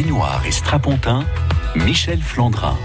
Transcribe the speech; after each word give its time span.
baignoire 0.00 0.46
et 0.46 0.50
strapontin, 0.50 1.26
Michel 1.76 2.22
Flandrin. 2.22 2.78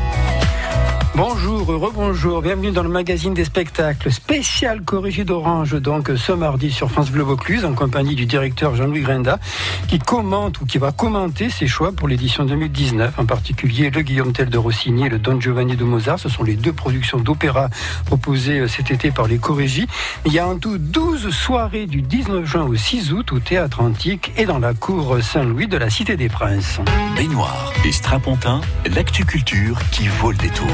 Bonjour, 1.17 1.65
rebonjour, 1.65 2.41
bienvenue 2.41 2.71
dans 2.71 2.83
le 2.83 2.89
magazine 2.89 3.33
des 3.33 3.45
spectacles 3.45 4.11
spécial 4.11 4.81
Corrigé 4.81 5.23
d'Orange, 5.23 5.79
donc 5.79 6.11
ce 6.17 6.33
mardi 6.33 6.71
sur 6.71 6.91
France 6.91 7.09
Bleu 7.09 7.23
Vaucluse, 7.23 7.63
en 7.63 7.71
compagnie 7.71 8.15
du 8.15 8.25
directeur 8.25 8.75
Jean-Louis 8.75 8.99
Grenda, 8.99 9.39
qui 9.87 9.97
commente 9.97 10.59
ou 10.59 10.65
qui 10.65 10.77
va 10.77 10.91
commenter 10.91 11.49
ses 11.49 11.67
choix 11.67 11.93
pour 11.93 12.09
l'édition 12.09 12.43
2019, 12.43 13.17
en 13.17 13.25
particulier 13.25 13.91
le 13.91 14.01
Guillaume 14.01 14.33
Tell 14.33 14.49
de 14.49 14.57
Rossini 14.57 15.05
et 15.05 15.09
le 15.09 15.17
Don 15.17 15.39
Giovanni 15.39 15.77
de 15.77 15.85
Mozart. 15.85 16.19
Ce 16.19 16.27
sont 16.27 16.43
les 16.43 16.55
deux 16.55 16.73
productions 16.73 17.17
d'opéra 17.17 17.69
proposées 18.05 18.59
euh, 18.59 18.67
cet 18.67 18.91
été 18.91 19.09
par 19.11 19.27
les 19.27 19.37
Corrigis. 19.37 19.87
Il 20.25 20.33
y 20.33 20.39
a 20.39 20.45
en 20.45 20.57
tout 20.57 20.77
12 20.77 21.29
soirées 21.29 21.85
du 21.85 22.01
19 22.01 22.45
juin 22.45 22.63
au 22.63 22.75
6 22.75 23.13
août 23.13 23.31
au 23.31 23.39
Théâtre 23.39 23.79
Antique 23.79 24.33
et 24.35 24.45
dans 24.45 24.59
la 24.59 24.73
cour 24.73 25.15
Saint-Louis 25.21 25.67
de 25.67 25.77
la 25.77 25.89
Cité 25.89 26.17
des 26.17 26.27
Princes. 26.27 26.81
Baignoire 27.15 27.71
et 27.85 27.93
strapontin, 27.93 28.59
l'actu 28.93 29.23
culture 29.23 29.79
qui 29.91 30.09
vaut 30.09 30.31
le 30.31 30.37
détour. 30.37 30.67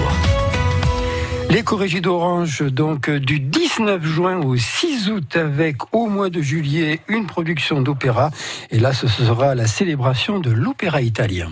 Les 1.50 1.64
d'Orange, 2.02 2.64
donc 2.64 3.10
du 3.10 3.40
19 3.40 4.04
juin 4.06 4.38
au 4.38 4.56
6 4.56 5.10
août, 5.10 5.36
avec 5.36 5.94
au 5.94 6.08
mois 6.08 6.30
de 6.30 6.42
juillet 6.42 7.02
une 7.08 7.28
production 7.28 7.82
d'opéra. 7.82 8.32
Et 8.72 8.80
là, 8.80 8.94
ce 8.94 9.08
sera 9.08 9.54
la 9.54 9.68
célébration 9.68 10.40
de 10.40 10.50
l'opéra 10.50 11.02
italien. 11.02 11.50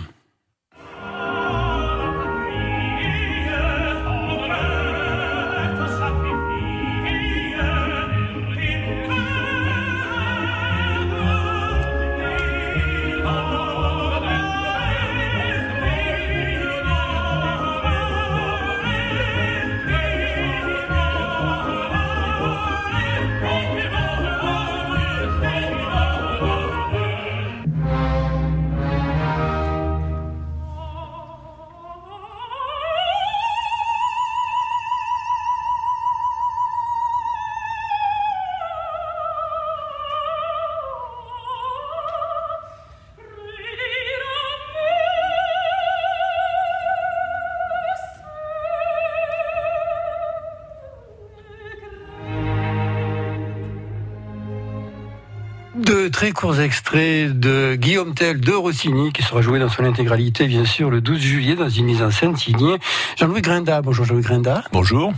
Très 56.20 56.32
courts 56.32 56.60
extraits 56.60 57.32
de 57.32 57.76
Guillaume 57.76 58.12
Tell 58.12 58.40
de 58.40 58.52
Rossini, 58.52 59.10
qui 59.10 59.22
sera 59.22 59.40
joué 59.40 59.58
dans 59.58 59.70
son 59.70 59.86
intégralité, 59.86 60.46
bien 60.48 60.66
sûr, 60.66 60.90
le 60.90 61.00
12 61.00 61.18
juillet, 61.18 61.54
dans 61.54 61.70
une 61.70 61.86
mise 61.86 62.02
en 62.02 62.10
scène 62.10 62.36
signée 62.36 62.76
Jean-Louis 63.16 63.40
Grinda. 63.40 63.80
Bonjour 63.80 64.04
Jean-Louis 64.04 64.24
Grinda. 64.24 64.62
Bonjour. 64.70 65.14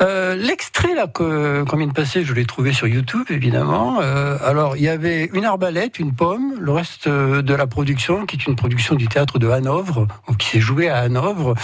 Euh, 0.00 0.34
l'extrait 0.34 0.94
là 0.94 1.08
qu'on 1.08 1.76
vient 1.76 1.86
de 1.86 1.92
passer, 1.92 2.24
je 2.24 2.32
l'ai 2.32 2.46
trouvé 2.46 2.72
sur 2.72 2.86
YouTube, 2.86 3.26
évidemment. 3.28 3.98
Euh, 4.00 4.38
alors, 4.42 4.78
il 4.78 4.82
y 4.84 4.88
avait 4.88 5.28
une 5.34 5.44
arbalète, 5.44 5.98
une 5.98 6.14
pomme, 6.14 6.54
le 6.58 6.72
reste 6.72 7.06
euh, 7.06 7.42
de 7.42 7.52
la 7.52 7.66
production, 7.66 8.24
qui 8.24 8.36
est 8.36 8.46
une 8.46 8.56
production 8.56 8.94
du 8.94 9.08
théâtre 9.08 9.38
de 9.38 9.50
Hanovre, 9.50 10.06
qui 10.38 10.48
s'est 10.48 10.60
joué 10.60 10.88
à 10.88 11.00
Hanovre. 11.00 11.54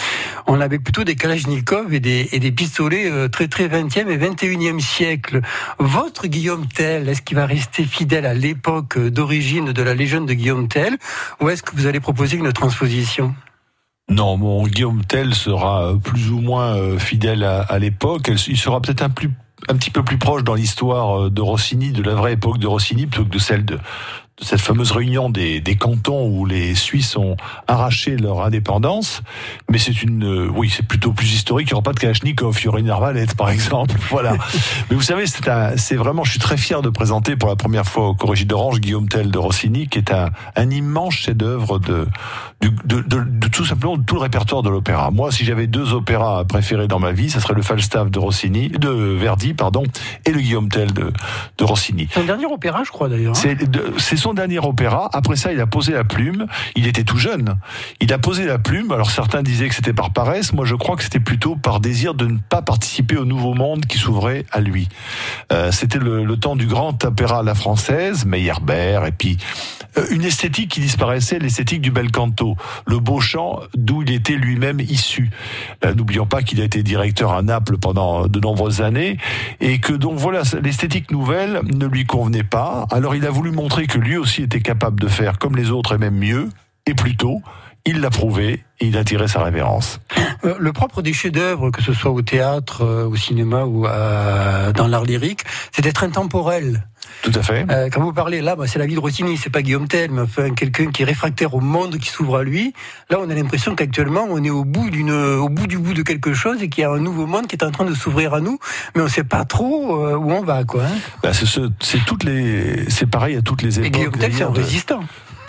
On 0.46 0.60
avait 0.60 0.78
plutôt 0.78 1.02
des 1.02 1.16
Kalachnikov 1.16 1.94
et 1.94 2.00
des, 2.00 2.28
et 2.32 2.40
des 2.40 2.52
pistolets 2.52 3.10
très 3.30 3.48
très 3.48 3.68
20e 3.68 4.10
et 4.10 4.18
21e 4.18 4.80
siècle. 4.80 5.40
Votre 5.78 6.26
Guillaume 6.26 6.66
Tell, 6.66 7.08
est-ce 7.08 7.22
qu'il 7.22 7.38
va 7.38 7.46
rester 7.46 7.84
fidèle 7.84 8.26
à 8.26 8.34
l'époque 8.34 8.81
d'origine 8.96 9.72
de 9.72 9.82
la 9.82 9.94
légende 9.94 10.28
de 10.28 10.34
Guillaume 10.34 10.68
Tell, 10.68 10.96
ou 11.40 11.48
est-ce 11.48 11.62
que 11.62 11.74
vous 11.74 11.86
allez 11.86 12.00
proposer 12.00 12.36
une 12.36 12.52
transposition? 12.52 13.34
Non, 14.08 14.36
mon 14.36 14.66
Guillaume 14.66 15.04
Tell 15.04 15.34
sera 15.34 15.94
plus 16.02 16.30
ou 16.30 16.40
moins 16.40 16.76
euh, 16.76 16.98
fidèle 16.98 17.44
à, 17.44 17.78
l'époque. 17.78 18.30
Il 18.48 18.58
sera 18.58 18.80
peut-être 18.80 19.02
un, 19.02 19.10
un 19.68 19.76
petit 19.76 19.90
peu 19.90 20.02
plus 20.02 20.18
proche 20.18 20.44
dans 20.44 20.54
l'histoire 20.54 21.22
euh, 21.22 21.30
de 21.30 21.40
Rossini, 21.40 21.92
de 21.92 22.02
la 22.02 22.14
vraie 22.14 22.34
époque 22.34 22.58
de 22.58 22.66
Rossini, 22.66 23.06
plutôt 23.06 23.24
que 23.24 23.30
de 23.30 23.38
celle 23.38 23.64
de, 23.64 23.78
cette 24.40 24.60
fameuse 24.60 24.92
réunion 24.92 25.30
des, 25.30 25.60
des, 25.60 25.76
cantons 25.76 26.26
où 26.26 26.46
les 26.46 26.74
Suisses 26.74 27.16
ont 27.16 27.36
arraché 27.68 28.16
leur 28.16 28.42
indépendance. 28.42 29.22
Mais 29.70 29.78
c'est 29.78 30.02
une, 30.02 30.24
euh, 30.24 30.48
oui, 30.48 30.72
c'est 30.74 30.86
plutôt 30.86 31.12
plus 31.12 31.32
historique. 31.32 31.68
Il 31.68 31.74
n'y 31.74 31.74
aura 31.74 31.82
pas 31.82 31.92
de 31.92 32.00
Kalachnikov, 32.00 32.58
il 32.60 32.64
y 32.64 32.68
aura 32.68 32.80
une 32.80 32.90
arbalète, 32.90 33.36
par 33.36 33.50
exemple. 33.56 33.94
Voilà. 34.10 34.36
Mais 34.90 34.96
vous 34.96 35.02
savez, 35.02 35.26
c'est 35.26 35.42
c'est 35.76 35.96
vraiment, 35.96 36.24
je 36.24 36.30
suis 36.30 36.40
très 36.40 36.56
fier 36.56 36.82
de 36.82 36.88
présenter 36.88 37.36
pour 37.36 37.48
la 37.48 37.56
première 37.56 37.86
fois 37.86 38.08
au 38.08 38.14
Corrigi 38.14 38.46
d'Orange 38.46 38.80
Guillaume 38.80 39.08
Tell 39.08 39.30
de 39.30 39.38
Rossini, 39.38 39.88
qui 39.88 39.98
est 39.98 40.12
un, 40.12 40.30
un 40.56 40.70
immense 40.70 41.14
chef-d'œuvre 41.14 41.78
de, 41.78 42.06
de, 42.62 43.00
de, 43.00 43.24
de, 43.24 43.48
tout 43.48 43.64
simplement 43.64 43.98
tout 43.98 44.14
le 44.14 44.20
répertoire 44.20 44.62
de 44.62 44.70
l'opéra. 44.70 45.10
Moi, 45.10 45.32
si 45.32 45.44
j'avais 45.44 45.66
deux 45.66 45.92
opéras 45.92 46.44
préférés 46.44 46.86
dans 46.86 47.00
ma 47.00 47.12
vie, 47.12 47.28
ce 47.28 47.40
serait 47.40 47.54
le 47.54 47.62
Falstaff 47.62 48.10
de 48.10 48.18
Rossini, 48.18 48.68
de 48.68 48.88
Verdi, 48.88 49.52
pardon, 49.52 49.82
et 50.24 50.30
le 50.30 50.40
Guillaume 50.40 50.68
Tell 50.68 50.92
de, 50.92 51.12
de 51.58 51.64
Rossini. 51.64 52.08
C'est 52.12 52.24
dernier 52.24 52.46
opéra, 52.46 52.82
je 52.84 52.90
crois 52.90 53.08
d'ailleurs. 53.08 53.34
Hein. 53.36 53.94
C'est 53.98 54.16
son 54.16 54.34
dernier 54.34 54.58
opéra. 54.60 55.10
Après 55.12 55.36
ça, 55.36 55.52
il 55.52 55.60
a 55.60 55.66
posé 55.66 55.92
la 55.92 56.04
plume. 56.04 56.46
Il 56.76 56.86
était 56.86 57.04
tout 57.04 57.18
jeune. 57.18 57.56
Il 58.00 58.12
a 58.12 58.18
posé 58.18 58.44
la 58.44 58.58
plume. 58.58 58.92
Alors 58.92 59.10
certains 59.10 59.42
disaient 59.42 59.68
que 59.68 59.74
c'était 59.74 59.92
par 59.92 60.12
paresse. 60.12 60.52
Moi, 60.52 60.64
je 60.64 60.74
crois 60.74 60.96
que 60.96 61.02
c'était 61.02 61.20
plutôt 61.20 61.56
par 61.56 61.80
désir 61.80 62.14
de 62.14 62.26
ne 62.26 62.38
pas 62.38 62.62
participer 62.62 63.16
au 63.16 63.24
nouveau 63.24 63.54
monde 63.54 63.86
qui 63.86 63.98
s'ouvrait 63.98 64.46
à 64.52 64.60
lui. 64.60 64.88
Euh, 65.52 65.72
c'était 65.72 65.98
le, 65.98 66.24
le, 66.24 66.36
temps 66.36 66.56
du 66.56 66.66
grand 66.66 67.04
opéra 67.04 67.40
à 67.40 67.42
la 67.42 67.54
française, 67.54 68.24
Meyerbeer, 68.24 69.06
et 69.06 69.12
puis 69.12 69.38
euh, 69.98 70.06
une 70.10 70.24
esthétique 70.24 70.70
qui 70.70 70.80
disparaissait, 70.80 71.38
l'esthétique 71.38 71.80
du 71.80 71.90
bel 71.90 72.10
canto, 72.10 72.51
le 72.86 72.98
beau 72.98 73.20
chant 73.20 73.60
d'où 73.74 74.02
il 74.02 74.12
était 74.12 74.34
lui-même 74.34 74.80
issu. 74.80 75.30
Euh, 75.84 75.94
n'oublions 75.94 76.26
pas 76.26 76.42
qu'il 76.42 76.60
a 76.60 76.64
été 76.64 76.82
directeur 76.82 77.32
à 77.32 77.42
Naples 77.42 77.78
pendant 77.78 78.26
de 78.26 78.40
nombreuses 78.40 78.82
années 78.82 79.18
et 79.60 79.78
que 79.78 79.92
donc 79.92 80.18
voilà, 80.18 80.42
l'esthétique 80.62 81.10
nouvelle 81.10 81.60
ne 81.64 81.86
lui 81.86 82.04
convenait 82.04 82.44
pas. 82.44 82.86
Alors 82.90 83.14
il 83.14 83.26
a 83.26 83.30
voulu 83.30 83.50
montrer 83.50 83.86
que 83.86 83.98
lui 83.98 84.16
aussi 84.16 84.42
était 84.42 84.60
capable 84.60 85.00
de 85.00 85.08
faire 85.08 85.38
comme 85.38 85.56
les 85.56 85.70
autres 85.70 85.94
et 85.94 85.98
même 85.98 86.16
mieux 86.16 86.48
et 86.86 86.94
plus 86.94 87.16
tôt. 87.16 87.42
Il 87.84 88.00
l'a 88.00 88.10
prouvé 88.10 88.64
et 88.78 88.86
il 88.86 88.96
a 88.96 89.02
tiré 89.02 89.26
sa 89.26 89.42
révérence. 89.42 90.00
Euh, 90.44 90.54
le 90.58 90.72
propre 90.72 91.02
des 91.02 91.12
chefs-d'œuvre, 91.12 91.70
que 91.70 91.82
ce 91.82 91.92
soit 91.92 92.12
au 92.12 92.22
théâtre, 92.22 92.84
au 92.84 93.16
cinéma 93.16 93.64
ou 93.64 93.82
dans 93.82 94.86
l'art 94.86 95.04
lyrique, 95.04 95.40
c'est 95.72 95.82
d'être 95.82 96.04
intemporel. 96.04 96.86
Tout 97.22 97.32
à 97.34 97.42
fait. 97.42 97.66
Euh, 97.70 97.88
quand 97.90 98.00
vous 98.02 98.12
parlez 98.12 98.40
là, 98.40 98.56
bah, 98.56 98.66
c'est 98.66 98.78
la 98.78 98.86
vie 98.86 98.94
de 98.94 99.00
Rossini, 99.00 99.36
c'est 99.36 99.50
pas 99.50 99.62
Guillaume 99.62 99.88
Tell, 99.88 100.10
mais 100.10 100.22
enfin, 100.22 100.50
quelqu'un 100.50 100.90
qui 100.90 101.02
est 101.02 101.04
réfractaire 101.04 101.54
au 101.54 101.60
monde 101.60 101.98
qui 101.98 102.08
s'ouvre 102.08 102.38
à 102.38 102.42
lui. 102.42 102.72
Là, 103.10 103.18
on 103.20 103.28
a 103.30 103.34
l'impression 103.34 103.74
qu'actuellement, 103.74 104.26
on 104.28 104.42
est 104.42 104.50
au 104.50 104.64
bout 104.64 104.90
d'une, 104.90 105.12
au 105.12 105.48
bout 105.48 105.66
du 105.66 105.78
bout 105.78 105.94
de 105.94 106.02
quelque 106.02 106.34
chose 106.34 106.62
et 106.62 106.68
qu'il 106.68 106.82
y 106.82 106.84
a 106.84 106.90
un 106.90 107.00
nouveau 107.00 107.26
monde 107.26 107.46
qui 107.46 107.56
est 107.56 107.64
en 107.64 107.70
train 107.70 107.84
de 107.84 107.94
s'ouvrir 107.94 108.34
à 108.34 108.40
nous, 108.40 108.58
mais 108.94 109.02
on 109.02 109.08
sait 109.08 109.24
pas 109.24 109.44
trop 109.44 110.04
euh, 110.04 110.16
où 110.16 110.30
on 110.32 110.42
va, 110.42 110.64
quoi. 110.64 110.84
Hein. 110.84 110.98
Bah, 111.22 111.32
c'est, 111.32 111.46
c'est 111.80 112.04
toutes 112.04 112.24
les, 112.24 112.88
c'est 112.88 113.06
pareil 113.06 113.36
à 113.36 113.42
toutes 113.42 113.62
les 113.62 113.78
époques. 113.78 113.86
Et 113.86 113.90
Guillaume 113.90 114.16
Tell, 114.16 114.32
c'est 114.32 114.44
un 114.44 114.50
résistant. 114.50 115.00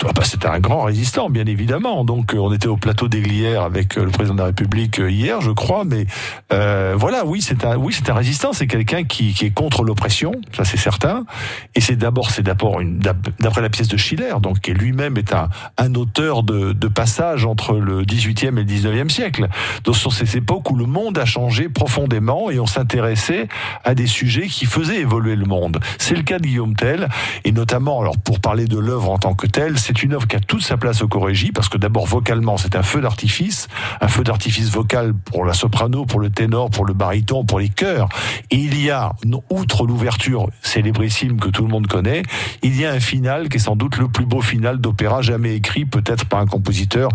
Ah 0.02 0.12
bah, 0.14 0.22
c'était 0.24 0.48
un 0.48 0.58
grand 0.58 0.82
résistant, 0.82 1.30
bien 1.30 1.46
évidemment. 1.46 2.04
Donc, 2.04 2.34
euh, 2.34 2.38
on 2.38 2.52
était 2.52 2.66
au 2.66 2.76
plateau 2.76 3.08
d'Aiglières 3.08 3.62
avec 3.62 3.96
euh, 3.96 4.04
le 4.04 4.10
président 4.10 4.34
de 4.34 4.40
la 4.40 4.46
République 4.46 4.98
euh, 4.98 5.10
hier, 5.10 5.40
je 5.40 5.50
crois. 5.50 5.84
Mais 5.84 6.06
voilà, 6.96 7.24
oui, 7.24 7.42
c'est 7.42 7.64
un, 7.64 7.76
oui, 7.76 7.94
c'est 7.96 8.10
un 8.10 8.14
résistant. 8.14 8.52
C'est 8.52 8.66
quelqu'un 8.66 9.04
qui, 9.04 9.34
est 9.40 9.50
contre 9.50 9.82
l'oppression, 9.82 10.32
ça 10.52 10.64
c'est 10.64 10.76
certain. 10.76 11.24
Et 11.74 11.80
c'est 11.80 11.96
d'abord, 11.96 12.30
c'est 12.30 12.42
d'abord 12.42 12.80
une, 12.80 12.98
d'après 12.98 13.60
la 13.60 13.68
pièce 13.68 13.88
de 13.88 13.96
Schiller, 13.96 14.34
donc 14.40 14.60
qui 14.60 14.72
lui-même 14.72 15.16
est 15.16 15.32
un, 15.34 15.94
auteur 15.94 16.42
de, 16.42 16.72
passage 16.88 17.44
entre 17.44 17.74
le 17.74 18.04
18e 18.04 18.48
et 18.48 18.50
le 18.50 18.64
19e 18.64 19.08
siècle. 19.08 19.48
Donc, 19.84 19.96
sont 19.96 20.10
ces 20.10 20.36
époques 20.36 20.70
où 20.70 20.76
le 20.76 20.86
monde 20.86 21.18
a 21.18 21.24
changé 21.24 21.68
profondément 21.68 22.50
et 22.50 22.60
on 22.60 22.66
s'intéressait 22.66 23.48
à 23.84 23.94
des 23.94 24.06
sujets 24.06 24.46
qui 24.46 24.66
faisaient 24.66 25.00
évoluer 25.00 25.34
le 25.34 25.46
monde. 25.46 25.80
C'est 25.98 26.14
le 26.14 26.22
cas 26.22 26.38
de 26.38 26.44
Guillaume 26.44 26.76
Tell, 26.76 27.08
et 27.44 27.52
notamment, 27.52 28.00
alors 28.00 28.18
pour 28.18 28.40
parler 28.40 28.66
de 28.66 28.78
l'œuvre 28.78 29.10
en 29.10 29.18
tant 29.18 29.34
que 29.34 29.46
telle, 29.46 29.78
c'est 29.84 30.02
une 30.02 30.14
œuvre 30.14 30.26
qui 30.26 30.34
a 30.34 30.40
toute 30.40 30.62
sa 30.62 30.78
place 30.78 31.02
au 31.02 31.08
Corégie, 31.08 31.52
parce 31.52 31.68
que 31.68 31.76
d'abord 31.76 32.06
vocalement, 32.06 32.56
c'est 32.56 32.74
un 32.74 32.82
feu 32.82 33.02
d'artifice, 33.02 33.68
un 34.00 34.08
feu 34.08 34.24
d'artifice 34.24 34.70
vocal 34.70 35.12
pour 35.12 35.44
la 35.44 35.52
soprano, 35.52 36.06
pour 36.06 36.20
le 36.20 36.30
ténor, 36.30 36.70
pour 36.70 36.86
le 36.86 36.94
baryton, 36.94 37.44
pour 37.44 37.58
les 37.58 37.68
chœurs. 37.68 38.08
Il 38.50 38.80
y 38.80 38.90
a, 38.90 39.12
outre 39.50 39.86
l'ouverture 39.86 40.48
célébrissime 40.62 41.38
que 41.38 41.48
tout 41.48 41.62
le 41.62 41.68
monde 41.68 41.86
connaît, 41.86 42.22
il 42.62 42.80
y 42.80 42.86
a 42.86 42.92
un 42.92 43.00
final 43.00 43.50
qui 43.50 43.58
est 43.58 43.60
sans 43.60 43.76
doute 43.76 43.98
le 43.98 44.08
plus 44.08 44.24
beau 44.24 44.40
final 44.40 44.78
d'opéra 44.78 45.20
jamais 45.20 45.54
écrit, 45.54 45.84
peut-être 45.84 46.24
par 46.24 46.40
un 46.40 46.46
compositeur 46.46 47.10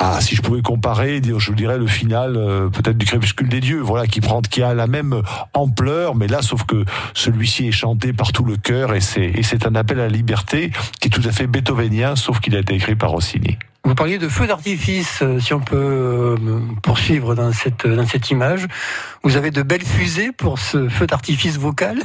ah, 0.00 0.20
si 0.20 0.36
je 0.36 0.42
pouvais 0.42 0.62
comparer, 0.62 1.20
je 1.24 1.50
vous 1.50 1.56
dirais 1.56 1.76
le 1.76 1.88
final 1.88 2.36
euh, 2.36 2.68
peut-être 2.68 2.96
du 2.96 3.04
crépuscule 3.04 3.48
des 3.48 3.60
dieux, 3.60 3.80
voilà, 3.80 4.06
qui 4.06 4.20
prend, 4.20 4.40
qui 4.42 4.62
a 4.62 4.72
la 4.72 4.86
même 4.86 5.22
ampleur, 5.54 6.14
mais 6.14 6.28
là, 6.28 6.40
sauf 6.40 6.62
que 6.62 6.84
celui-ci 7.14 7.66
est 7.66 7.72
chanté 7.72 8.12
par 8.12 8.30
tout 8.30 8.44
le 8.44 8.56
cœur 8.56 8.94
et 8.94 9.00
c'est 9.00 9.26
et 9.26 9.42
c'est 9.42 9.66
un 9.66 9.74
appel 9.74 9.98
à 9.98 10.04
la 10.04 10.08
liberté 10.08 10.70
qui 11.00 11.08
est 11.08 11.10
tout 11.10 11.26
à 11.28 11.32
fait 11.32 11.48
beethovenien, 11.48 12.14
sauf 12.14 12.38
qu'il 12.38 12.54
a 12.54 12.60
été 12.60 12.74
écrit 12.74 12.94
par 12.94 13.10
Rossini. 13.10 13.58
Vous 13.84 13.94
parliez 13.94 14.18
de 14.18 14.28
feu 14.28 14.46
d'artifice, 14.46 15.20
euh, 15.22 15.40
si 15.40 15.54
on 15.54 15.60
peut 15.60 15.76
euh, 15.76 16.36
poursuivre 16.82 17.34
dans 17.34 17.52
cette, 17.52 17.86
dans 17.86 18.06
cette 18.06 18.30
image. 18.30 18.66
Vous 19.24 19.36
avez 19.36 19.50
de 19.50 19.62
belles 19.62 19.84
fusées 19.84 20.30
pour 20.30 20.58
ce 20.58 20.88
feu 20.88 21.06
d'artifice 21.06 21.58
vocal? 21.58 21.98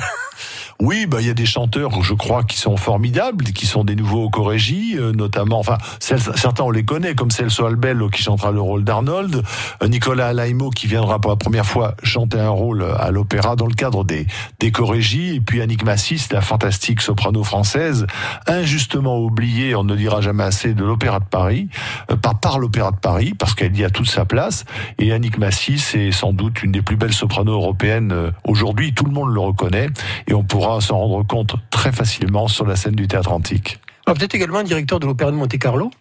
Oui, 0.80 1.06
bah 1.06 1.18
il 1.22 1.28
y 1.28 1.30
a 1.30 1.34
des 1.34 1.46
chanteurs, 1.46 2.02
je 2.04 2.14
crois, 2.14 2.44
qui 2.44 2.58
sont 2.58 2.78
formidables, 2.78 3.46
qui 3.46 3.66
sont 3.66 3.84
des 3.84 3.96
nouveaux 3.96 4.24
au 4.24 4.30
Corégie, 4.30 4.96
euh, 4.98 5.12
notamment. 5.12 5.60
Enfin, 5.60 5.78
certains 6.00 6.64
on 6.64 6.72
les 6.72 6.84
connaît, 6.84 7.16
comme 7.16 7.32
Celso 7.32 7.66
Albello 7.66 8.10
qui 8.10 8.24
chantera 8.24 8.52
le 8.52 8.62
rôle 8.62 8.84
d'Arnold, 8.84 9.44
euh, 9.82 9.88
Nicolas 9.88 10.28
Alaimo 10.28 10.70
qui 10.72 10.88
viendra 10.88 11.20
pour 11.20 11.32
la 11.32 11.38
première 11.38 11.66
fois 11.66 11.96
chanter 12.04 12.40
un 12.40 12.50
rôle 12.50 12.86
à 12.98 13.12
l'opéra 13.12 13.56
dans 13.56 13.68
le 13.68 13.74
cadre 13.74 14.04
des 14.04 14.28
des 14.60 14.72
et 15.14 15.40
puis 15.40 15.62
Annick 15.62 15.84
Massis, 15.84 16.28
la 16.32 16.42
fantastique 16.42 17.02
soprano 17.02 17.44
française, 17.44 18.08
injustement 18.48 19.20
oubliée, 19.20 19.76
on 19.76 19.84
ne 19.84 19.96
dira 19.96 20.22
jamais 20.22 20.44
assez, 20.44 20.74
de 20.74 20.84
l'Opéra 20.84 21.20
de 21.20 21.26
Paris, 21.26 21.70
euh, 22.12 22.16
par 22.16 22.40
par 22.40 22.60
l'Opéra 22.60 22.92
de 22.92 22.98
Paris, 22.98 23.34
parce 23.38 23.54
qu'elle 23.54 23.78
y 23.78 23.84
a 23.84 23.90
toute 23.90 24.10
sa 24.10 24.26
place. 24.26 24.66
Et 24.98 25.14
Annick 25.14 25.38
Massis 25.38 25.96
est 25.96 26.12
sans 26.12 26.34
doute 26.34 26.64
une 26.64 26.72
des 26.72 26.82
plus 26.82 26.98
belles 26.98 27.14
sopranos 27.14 27.54
européennes 27.54 28.32
aujourd'hui. 28.44 28.94
Tout 28.94 29.06
le 29.06 29.12
monde 29.12 29.34
le 29.34 29.40
reconnaît, 29.40 29.88
et 30.28 30.34
on 30.34 30.44
pourra 30.44 30.63
s'en 30.82 30.98
rendre 30.98 31.26
compte 31.26 31.56
très 31.70 31.92
facilement 31.92 32.48
sur 32.48 32.66
la 32.66 32.76
scène 32.76 32.96
du 32.96 33.08
théâtre 33.08 33.32
antique. 33.32 33.80
Alors 34.06 34.18
vous 34.18 34.24
êtes 34.24 34.36
également 34.36 34.64
directeur 34.64 35.00
de 35.00 35.06
l'Opéra 35.06 35.32
de 35.32 35.36
Monte-Carlo. 35.38 35.92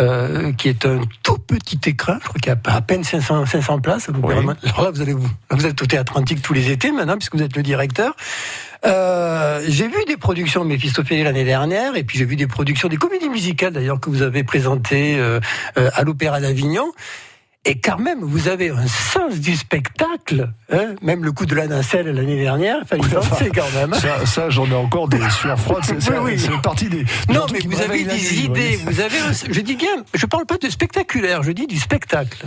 Euh, 0.00 0.52
qui 0.54 0.68
est 0.68 0.86
un 0.86 1.02
tout 1.22 1.38
petit 1.38 1.78
écran, 1.86 2.14
je 2.20 2.26
crois 2.26 2.40
qu'il 2.40 2.48
y 2.48 2.52
a 2.52 2.74
à 2.74 2.80
peine 2.80 3.04
500, 3.04 3.46
500 3.46 3.78
places. 3.78 4.08
Alors 4.08 4.82
là, 4.82 4.90
vous, 4.90 5.00
allez, 5.00 5.12
vous, 5.12 5.28
vous 5.50 5.66
êtes 5.66 5.80
au 5.80 5.86
théâtre 5.86 6.16
antique 6.16 6.42
tous 6.42 6.52
les 6.52 6.72
étés 6.72 6.90
maintenant, 6.90 7.16
puisque 7.16 7.36
vous 7.36 7.44
êtes 7.44 7.54
le 7.56 7.62
directeur. 7.62 8.16
Euh, 8.84 9.64
j'ai 9.68 9.86
vu 9.86 10.04
des 10.08 10.16
productions 10.16 10.64
de 10.64 10.68
Méphistophélie 10.68 11.22
l'année 11.22 11.44
dernière, 11.44 11.94
et 11.94 12.02
puis 12.02 12.18
j'ai 12.18 12.24
vu 12.24 12.34
des 12.34 12.48
productions, 12.48 12.88
des 12.88 12.96
comédies 12.96 13.28
musicales 13.28 13.72
d'ailleurs 13.72 14.00
que 14.00 14.10
vous 14.10 14.22
avez 14.22 14.42
présentées 14.42 15.16
euh 15.16 15.38
à 15.76 16.02
l'Opéra 16.02 16.40
d'Avignon. 16.40 16.90
Et 17.66 17.78
quand 17.78 17.98
même, 17.98 18.20
vous 18.20 18.48
avez 18.48 18.68
un 18.68 18.86
sens 18.86 19.40
du 19.40 19.56
spectacle, 19.56 20.50
hein 20.70 20.94
même 21.00 21.24
le 21.24 21.32
coup 21.32 21.46
de 21.46 21.54
la 21.54 21.66
nacelle 21.66 22.08
l'année 22.08 22.36
dernière, 22.36 22.76
il 22.82 22.86
fallait 22.86 23.08
penser 23.08 23.50
quand 23.54 23.70
même. 23.74 23.94
Ça, 23.94 24.26
ça 24.26 24.50
j'en 24.50 24.66
ai 24.66 24.74
encore 24.74 25.08
des 25.08 25.18
sueurs 25.30 25.58
froides, 25.58 25.82
c'est 25.84 26.18
oui, 26.18 26.36
oui. 26.36 26.58
partie 26.62 26.90
des... 26.90 27.04
Non, 27.30 27.46
mais 27.52 27.60
vous 27.64 27.80
avez 27.80 28.04
des 28.04 28.40
idées, 28.44 28.76
vous 28.84 29.00
avez... 29.00 29.16
Je 29.50 29.60
dis 29.62 29.76
bien, 29.76 30.04
je 30.12 30.26
parle 30.26 30.44
pas 30.44 30.58
de 30.58 30.68
spectaculaire, 30.68 31.42
je 31.42 31.52
dis 31.52 31.66
du 31.66 31.78
spectacle. 31.78 32.44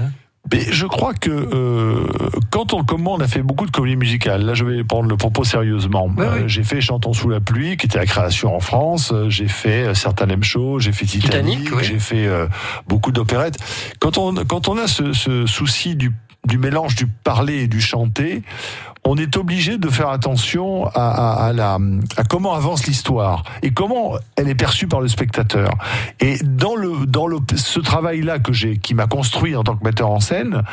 Mais 0.51 0.61
je 0.71 0.85
crois 0.85 1.13
que 1.13 1.29
euh, 1.29 2.07
quand 2.51 2.73
on, 2.73 2.83
comme 2.83 3.07
on 3.07 3.19
a 3.19 3.27
fait 3.27 3.41
beaucoup 3.41 3.65
de 3.65 3.71
comédies 3.71 3.95
musicales. 3.95 4.43
Là, 4.43 4.53
je 4.53 4.63
vais 4.63 4.83
prendre 4.83 5.09
le 5.09 5.17
propos 5.17 5.43
sérieusement. 5.43 6.09
Euh, 6.19 6.47
j'ai 6.47 6.63
fait 6.63 6.81
Chantons 6.81 7.13
sous 7.13 7.29
la 7.29 7.39
pluie, 7.39 7.77
qui 7.77 7.85
était 7.85 7.97
la 7.97 8.05
création 8.05 8.55
en 8.55 8.59
France. 8.59 9.11
Euh, 9.13 9.29
j'ai 9.29 9.47
fait 9.47 9.93
certains 9.95 10.27
M 10.27 10.43
Show, 10.43 10.79
j'ai 10.79 10.91
fait 10.91 11.05
Titanic, 11.05 11.69
j'ai 11.81 11.99
fait 11.99 12.27
beaucoup 12.87 13.11
d'opérettes. 13.11 13.57
Quand 13.99 14.17
on 14.17 14.33
quand 14.45 14.67
on 14.67 14.77
a 14.77 14.87
ce, 14.87 15.13
ce 15.13 15.45
souci 15.45 15.95
du 15.95 16.11
du 16.45 16.57
mélange 16.57 16.95
du 16.95 17.07
parler 17.07 17.63
et 17.63 17.67
du 17.67 17.81
chanter, 17.81 18.41
on 19.07 19.15
est 19.15 19.37
obligé 19.37 19.77
de 19.77 19.89
faire 19.89 20.09
attention 20.09 20.85
à, 20.93 21.51
la, 21.55 21.79
à 22.17 22.23
comment 22.25 22.53
avance 22.53 22.87
l'histoire 22.87 23.43
et 23.61 23.71
comment 23.71 24.15
elle 24.35 24.49
est 24.49 24.55
perçue 24.55 24.87
par 24.87 24.99
le 24.99 25.07
spectateur. 25.07 25.71
Et 26.19 26.37
dans 26.43 26.75
le 26.75 27.05
dans 27.05 27.25
le 27.25 27.37
ce 27.55 27.79
travail-là 27.79 28.39
que 28.39 28.51
j'ai, 28.51 28.77
qui 28.77 28.93
m'a 28.93 29.07
construit 29.07 29.55
en 29.55 29.63
tant 29.63 29.77
que 29.77 29.83
metteur 29.85 30.09
en 30.09 30.19
scène, 30.19 30.63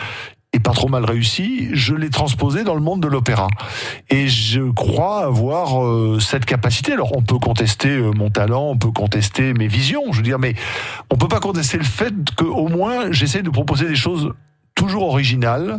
et 0.53 0.59
pas 0.59 0.73
trop 0.73 0.89
mal 0.89 1.05
réussi, 1.05 1.69
je 1.73 1.95
l'ai 1.95 2.11
transposé 2.11 2.65
dans 2.65 2.75
le 2.75 2.81
monde 2.81 3.01
de 3.01 3.09
l'opéra. 3.09 3.49
Et 4.11 4.29
je 4.29 4.71
crois 4.73 5.25
avoir 5.25 5.85
euh, 5.85 6.19
cette 6.21 6.45
capacité. 6.45 6.93
Alors 6.93 7.17
on 7.17 7.23
peut 7.23 7.39
contester 7.39 7.91
euh, 7.91 8.11
mon 8.13 8.31
talent, 8.31 8.71
on 8.71 8.77
peut 8.77 8.93
contester 8.93 9.53
mes 9.53 9.69
visions, 9.69 10.13
je 10.13 10.19
veux 10.19 10.23
dire, 10.23 10.41
mais 10.41 10.55
on 11.11 11.17
peut 11.17 11.29
pas 11.29 11.41
contester 11.41 11.79
le 11.79 11.85
fait 11.85 12.15
qu'au 12.37 12.69
moins 12.69 13.13
j'essaie 13.13 13.43
de 13.43 13.51
proposer 13.51 13.87
des 13.87 13.97
choses 13.97 14.33
toujours 14.75 15.09
original 15.09 15.79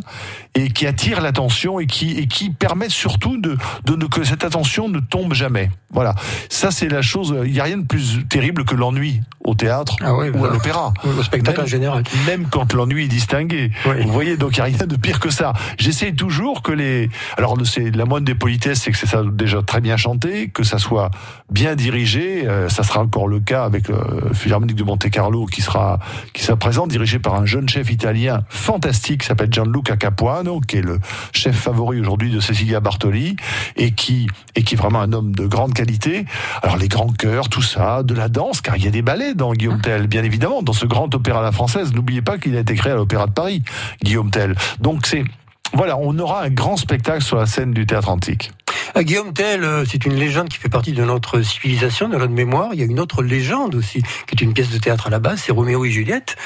et 0.54 0.70
qui 0.70 0.86
attire 0.86 1.20
l'attention 1.20 1.78
et 1.78 1.86
qui 1.86 2.12
et 2.18 2.26
qui 2.26 2.50
permettent 2.50 2.90
surtout 2.90 3.36
de, 3.36 3.56
de, 3.84 4.06
que 4.06 4.24
cette 4.24 4.42
attention 4.42 4.88
ne 4.88 5.00
tombe 5.00 5.34
jamais. 5.34 5.70
Voilà, 5.90 6.14
ça 6.48 6.70
c'est 6.70 6.88
la 6.88 7.02
chose. 7.02 7.34
Il 7.44 7.52
n'y 7.52 7.60
a 7.60 7.64
rien 7.64 7.78
de 7.78 7.86
plus 7.86 8.26
terrible 8.28 8.64
que 8.64 8.74
l'ennui 8.74 9.20
au 9.44 9.54
théâtre 9.54 9.96
ah 10.00 10.14
ou 10.14 10.20
à 10.22 10.30
bah, 10.30 10.50
l'opéra, 10.52 10.92
au 11.04 11.22
spectacle 11.22 11.60
en 11.60 11.66
général. 11.66 12.02
Même 12.26 12.48
quand 12.50 12.72
l'ennui 12.72 13.04
est 13.04 13.08
distingué. 13.08 13.70
Vous 13.84 14.12
voyez, 14.12 14.36
donc 14.36 14.56
il 14.56 14.60
n'y 14.60 14.74
a 14.74 14.76
rien 14.76 14.86
de 14.86 14.96
pire 14.96 15.20
que 15.20 15.30
ça. 15.30 15.52
J'essaie 15.78 16.12
toujours 16.12 16.62
que 16.62 16.72
les. 16.72 17.10
Alors 17.36 17.56
c'est 17.64 17.94
la 17.94 18.06
moindre 18.06 18.24
des 18.24 18.34
politesses, 18.34 18.80
c'est 18.82 18.92
que 18.92 18.98
c'est 18.98 19.06
ça 19.06 19.22
déjà 19.30 19.62
très 19.62 19.80
bien 19.80 19.96
chanté, 19.96 20.48
que 20.48 20.64
ça 20.64 20.78
soit 20.78 21.10
bien 21.50 21.76
dirigé. 21.76 22.46
Euh, 22.46 22.68
ça 22.68 22.82
sera 22.82 23.00
encore 23.00 23.28
le 23.28 23.40
cas 23.40 23.64
avec 23.64 23.88
le 23.88 23.98
Philharmonique 24.32 24.76
de 24.76 24.84
Monte 24.84 25.10
Carlo 25.10 25.44
qui 25.46 25.60
sera 25.60 25.98
qui 26.32 26.42
sera 26.42 26.56
présent, 26.56 26.86
dirigé 26.86 27.18
par 27.18 27.34
un 27.34 27.44
jeune 27.44 27.68
chef 27.68 27.90
italien 27.90 28.42
fantastique 28.48 28.85
qui 28.92 29.26
s'appelle 29.26 29.50
Gianluca 29.50 29.96
Capuano, 29.96 30.60
qui 30.60 30.76
est 30.76 30.82
le 30.82 31.00
chef 31.32 31.56
favori 31.56 32.00
aujourd'hui 32.00 32.30
de 32.30 32.40
Cecilia 32.40 32.80
Bartoli 32.80 33.36
et 33.76 33.92
qui 33.92 34.28
et 34.54 34.62
qui 34.62 34.74
est 34.74 34.78
vraiment 34.78 35.00
un 35.00 35.12
homme 35.12 35.34
de 35.34 35.46
grande 35.46 35.74
qualité. 35.74 36.24
Alors 36.62 36.76
les 36.76 36.88
grands 36.88 37.12
chœurs, 37.12 37.48
tout 37.48 37.62
ça, 37.62 38.02
de 38.02 38.14
la 38.14 38.28
danse, 38.28 38.60
car 38.60 38.76
il 38.76 38.84
y 38.84 38.88
a 38.88 38.90
des 38.90 39.02
ballets 39.02 39.34
dans 39.34 39.52
Guillaume 39.52 39.80
Tell, 39.80 40.06
bien 40.06 40.22
évidemment, 40.22 40.62
dans 40.62 40.72
ce 40.72 40.86
grand 40.86 41.12
opéra 41.14 41.40
à 41.40 41.42
la 41.42 41.52
française. 41.52 41.92
N'oubliez 41.92 42.22
pas 42.22 42.38
qu'il 42.38 42.56
a 42.56 42.60
été 42.60 42.74
créé 42.74 42.92
à 42.92 42.96
l'Opéra 42.96 43.26
de 43.26 43.32
Paris, 43.32 43.62
Guillaume 44.02 44.30
Tell. 44.30 44.54
Donc 44.80 45.06
c'est 45.06 45.24
voilà, 45.72 45.98
on 45.98 46.16
aura 46.18 46.42
un 46.42 46.50
grand 46.50 46.76
spectacle 46.76 47.22
sur 47.22 47.36
la 47.36 47.46
scène 47.46 47.72
du 47.72 47.86
théâtre 47.86 48.08
antique. 48.08 48.52
Ah, 48.94 49.04
Guillaume 49.04 49.34
Tell, 49.34 49.62
euh, 49.62 49.84
c'est 49.84 50.06
une 50.06 50.14
légende 50.14 50.48
qui 50.48 50.56
fait 50.56 50.70
partie 50.70 50.92
de 50.92 51.04
notre 51.04 51.42
civilisation, 51.42 52.08
de 52.08 52.16
notre 52.16 52.32
mémoire. 52.32 52.70
Il 52.72 52.80
y 52.80 52.82
a 52.82 52.86
une 52.86 53.00
autre 53.00 53.22
légende 53.22 53.74
aussi, 53.74 54.02
qui 54.26 54.34
est 54.34 54.40
une 54.40 54.54
pièce 54.54 54.70
de 54.70 54.78
théâtre 54.78 55.08
à 55.08 55.10
la 55.10 55.18
base, 55.18 55.42
c'est 55.44 55.52
Roméo 55.52 55.84
et 55.84 55.90
Juliette, 55.90 56.36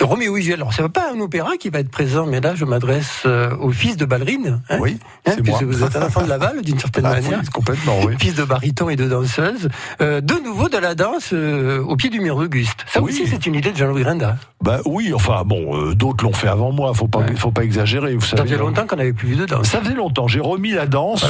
Roméo 0.00 0.36
et 0.36 0.42
Juliette. 0.42 0.58
Alors, 0.58 0.74
c'est 0.74 0.86
pas 0.88 1.12
un 1.12 1.20
opéra 1.20 1.56
qui 1.56 1.70
va 1.70 1.78
être 1.78 1.90
présent, 1.90 2.26
mais 2.26 2.40
là, 2.40 2.54
je 2.54 2.64
m'adresse 2.66 3.22
euh, 3.24 3.56
au 3.56 3.70
fils 3.70 3.96
de 3.96 4.04
ballerine. 4.04 4.60
Hein, 4.68 4.78
oui, 4.80 4.98
hein, 5.26 5.32
c'est 5.34 5.46
moi. 5.46 5.58
Vous 5.62 5.82
êtes 5.82 5.96
un 5.96 6.02
enfant 6.02 6.22
de 6.22 6.28
Laval, 6.28 6.60
d'une 6.60 6.78
certaine 6.80 7.06
ah, 7.06 7.14
manière. 7.14 7.40
Oui, 7.42 7.48
complètement, 7.48 7.94
oui. 8.04 8.14
Fils 8.18 8.34
de 8.34 8.44
baryton 8.44 8.90
et 8.90 8.96
de 8.96 9.08
danseuse. 9.08 9.68
Euh, 10.02 10.20
de 10.20 10.34
nouveau 10.44 10.68
de 10.68 10.76
la 10.76 10.94
danse 10.94 11.30
euh, 11.32 11.82
au 11.82 11.96
pied 11.96 12.10
du 12.10 12.20
mur 12.20 12.36
d'Auguste. 12.36 12.84
Ça 12.86 13.00
aussi, 13.00 13.26
c'est 13.26 13.46
une 13.46 13.54
idée 13.54 13.72
de 13.72 13.76
Jean-Louis 13.76 14.02
Grinda. 14.02 14.36
Bah 14.62 14.80
oui, 14.84 15.12
enfin 15.14 15.44
bon, 15.46 15.92
d'autres 15.92 16.24
l'ont 16.24 16.32
fait 16.32 16.48
avant 16.48 16.72
moi. 16.72 16.92
Faut 16.92 17.06
pas, 17.06 17.24
faut 17.36 17.52
pas 17.52 17.62
exagérer. 17.62 18.14
Vous 18.14 18.20
savez, 18.20 18.42
ça 18.42 18.44
faisait 18.44 18.56
hein. 18.56 18.58
longtemps 18.58 18.86
qu'on 18.86 18.96
n'avait 18.96 19.12
plus 19.12 19.28
vu 19.28 19.36
de 19.36 19.46
danse. 19.46 19.68
Ça 19.68 19.80
faisait 19.80 19.94
longtemps. 19.94 20.28
J'ai 20.28 20.40
remis 20.40 20.72
la 20.72 20.86
danse 20.86 21.24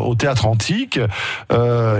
au 0.00 0.14
théâtre 0.14 0.46
antique. 0.46 0.98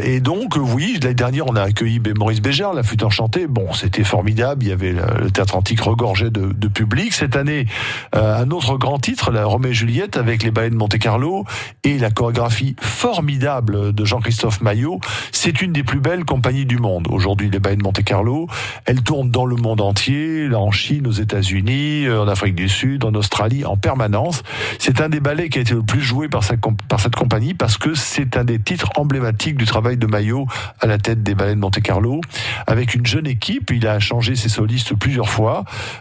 et 0.02 0.20
donc, 0.20 0.56
oui, 0.56 0.98
l'année 1.02 1.14
dernière, 1.14 1.46
on 1.48 1.56
a 1.56 1.62
accueilli 1.62 2.00
Maurice 2.16 2.40
Bégard, 2.40 2.72
la 2.72 2.82
flûte 2.82 3.02
enchantée. 3.02 3.46
Bon, 3.46 3.72
c'était 3.74 4.04
formidable. 4.04 4.62
Il 4.64 4.68
y 4.68 4.72
avait 4.72 4.92
le 4.92 5.30
théâtre 5.30 5.56
antique 5.56 5.65
regorgeait 5.74 6.30
de 6.30 6.68
public. 6.68 7.12
Cette 7.12 7.36
année, 7.36 7.66
euh, 8.14 8.42
un 8.42 8.50
autre 8.50 8.76
grand 8.76 8.98
titre, 8.98 9.30
la 9.30 9.44
Roméo 9.44 9.70
et 9.70 9.74
Juliette 9.74 10.16
avec 10.16 10.42
les 10.42 10.50
ballets 10.50 10.70
de 10.70 10.76
Monte 10.76 10.98
Carlo 10.98 11.44
et 11.84 11.98
la 11.98 12.10
chorégraphie 12.10 12.76
formidable 12.80 13.92
de 13.92 14.04
Jean-Christophe 14.04 14.60
Maillot. 14.60 15.00
C'est 15.32 15.62
une 15.62 15.72
des 15.72 15.82
plus 15.82 16.00
belles 16.00 16.24
compagnies 16.24 16.66
du 16.66 16.78
monde. 16.78 17.08
Aujourd'hui, 17.10 17.50
les 17.50 17.58
ballets 17.58 17.76
de 17.76 17.82
Monte 17.82 18.04
Carlo, 18.04 18.48
elles 18.84 19.02
tournent 19.02 19.30
dans 19.30 19.46
le 19.46 19.56
monde 19.56 19.80
entier, 19.80 20.48
en 20.54 20.70
Chine, 20.70 21.06
aux 21.06 21.12
États-Unis, 21.12 22.06
euh, 22.06 22.22
en 22.22 22.28
Afrique 22.28 22.54
du 22.54 22.68
Sud, 22.68 23.04
en 23.04 23.14
Australie, 23.14 23.64
en 23.64 23.76
permanence. 23.76 24.42
C'est 24.78 25.00
un 25.00 25.08
des 25.08 25.20
ballets 25.20 25.48
qui 25.48 25.58
a 25.58 25.62
été 25.62 25.74
le 25.74 25.82
plus 25.82 26.02
joué 26.02 26.28
par, 26.28 26.42
par 26.88 27.00
cette 27.00 27.16
compagnie 27.16 27.54
parce 27.54 27.78
que 27.78 27.94
c'est 27.94 28.36
un 28.36 28.44
des 28.44 28.58
titres 28.58 28.90
emblématiques 28.96 29.56
du 29.56 29.64
travail 29.64 29.96
de 29.96 30.06
Maillot 30.06 30.46
à 30.80 30.86
la 30.86 30.98
tête 30.98 31.22
des 31.22 31.34
ballets 31.34 31.54
de 31.54 31.60
Monte 31.60 31.80
Carlo. 31.80 32.20
Avec 32.66 32.94
une 32.94 33.06
jeune 33.06 33.26
équipe, 33.26 33.70
il 33.70 33.86
a 33.86 33.98
changé 33.98 34.36
ses 34.36 34.48
solistes 34.48 34.94
plusieurs 34.94 35.28
fois. 35.28 35.55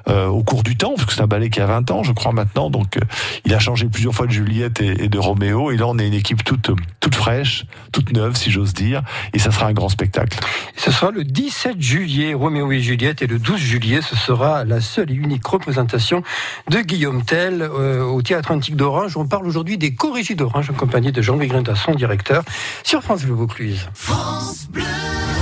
Euh, 0.08 0.28
au 0.28 0.44
cours 0.44 0.64
du 0.64 0.78
temps, 0.78 0.94
parce 0.96 1.06
que 1.06 1.14
c'est 1.14 1.22
un 1.22 1.28
ballet 1.28 1.50
qui 1.50 1.62
a 1.62 1.66
20 1.66 1.92
ans, 1.92 2.04
je 2.04 2.12
crois 2.12 2.32
maintenant. 2.32 2.70
Donc, 2.70 2.98
euh, 2.98 3.02
il 3.46 3.54
a 3.54 3.60
changé 3.60 3.88
plusieurs 3.88 4.14
fois 4.14 4.28
de 4.28 4.32
Juliette 4.32 4.82
et, 4.82 5.08
de 5.08 5.20
Roméo. 5.20 5.72
Et 5.72 5.78
là, 5.78 5.88
on 5.88 5.98
est 5.98 6.08
une 6.08 6.14
équipe 6.14 6.44
toute, 6.44 6.72
toute 7.00 7.16
fraîche, 7.16 7.66
toute 7.92 8.12
neuve, 8.12 8.36
si 8.36 8.52
j'ose 8.52 8.74
dire. 8.74 9.02
Et 9.34 9.40
ça 9.40 9.52
sera 9.52 9.68
un 9.68 9.74
grand 9.74 9.90
spectacle. 9.90 10.40
Ce 10.76 10.92
sera 10.92 11.12
le 11.12 11.24
17 11.24 11.82
juillet, 11.82 12.34
Roméo 12.34 12.72
et 12.72 12.80
Juliette, 12.80 13.22
et 13.22 13.28
le 13.28 13.40
12 13.40 13.58
juillet, 13.60 14.02
ce 14.02 14.16
sera 14.16 14.64
la 14.64 14.82
seule 14.82 15.12
et 15.12 15.16
unique 15.16 15.46
représentation 15.46 16.24
de 16.70 16.80
Guillaume 16.80 17.24
Tell 17.24 17.62
euh, 17.62 18.04
au 18.04 18.22
Théâtre 18.22 18.52
Antique 18.52 18.76
d'Orange. 18.76 19.18
On 19.18 19.28
parle 19.28 19.48
aujourd'hui 19.48 19.78
des 19.78 19.94
Corrigis 19.94 20.36
d'Orange, 20.36 20.70
en 20.70 20.74
compagnie 20.74 21.12
de 21.12 21.22
Jean-Louis 21.22 21.48
Grinda, 21.48 21.76
son 21.76 21.94
directeur, 21.94 22.44
sur 22.84 23.02
France 23.02 23.24
Bleu 23.24 23.34
Vaucluse. 23.34 23.90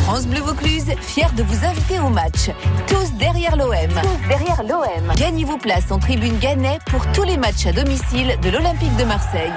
France 0.03 0.27
Bleu 0.27 0.41
Vaucluse, 0.41 0.91
fier 1.00 1.31
de 1.31 1.43
vous 1.43 1.65
inviter 1.65 1.98
au 2.00 2.10
match. 2.10 2.50
Tous 2.88 3.13
derrière 3.13 3.55
l'OM. 3.55 3.72
Tous 3.72 4.27
derrière 4.27 4.62
l'OM. 4.63 5.13
Gagnez 5.15 5.45
vos 5.45 5.57
places 5.57 5.91
en 5.91 5.98
tribune 5.98 6.38
Gannet 6.39 6.79
pour 6.88 7.10
tous 7.13 7.24
les 7.24 7.38
matchs 7.38 7.67
à 7.67 7.72
domicile 7.72 8.38
de 8.41 8.50
l'Olympique 8.50 8.95
de 8.98 9.05
Marseille. 9.05 9.53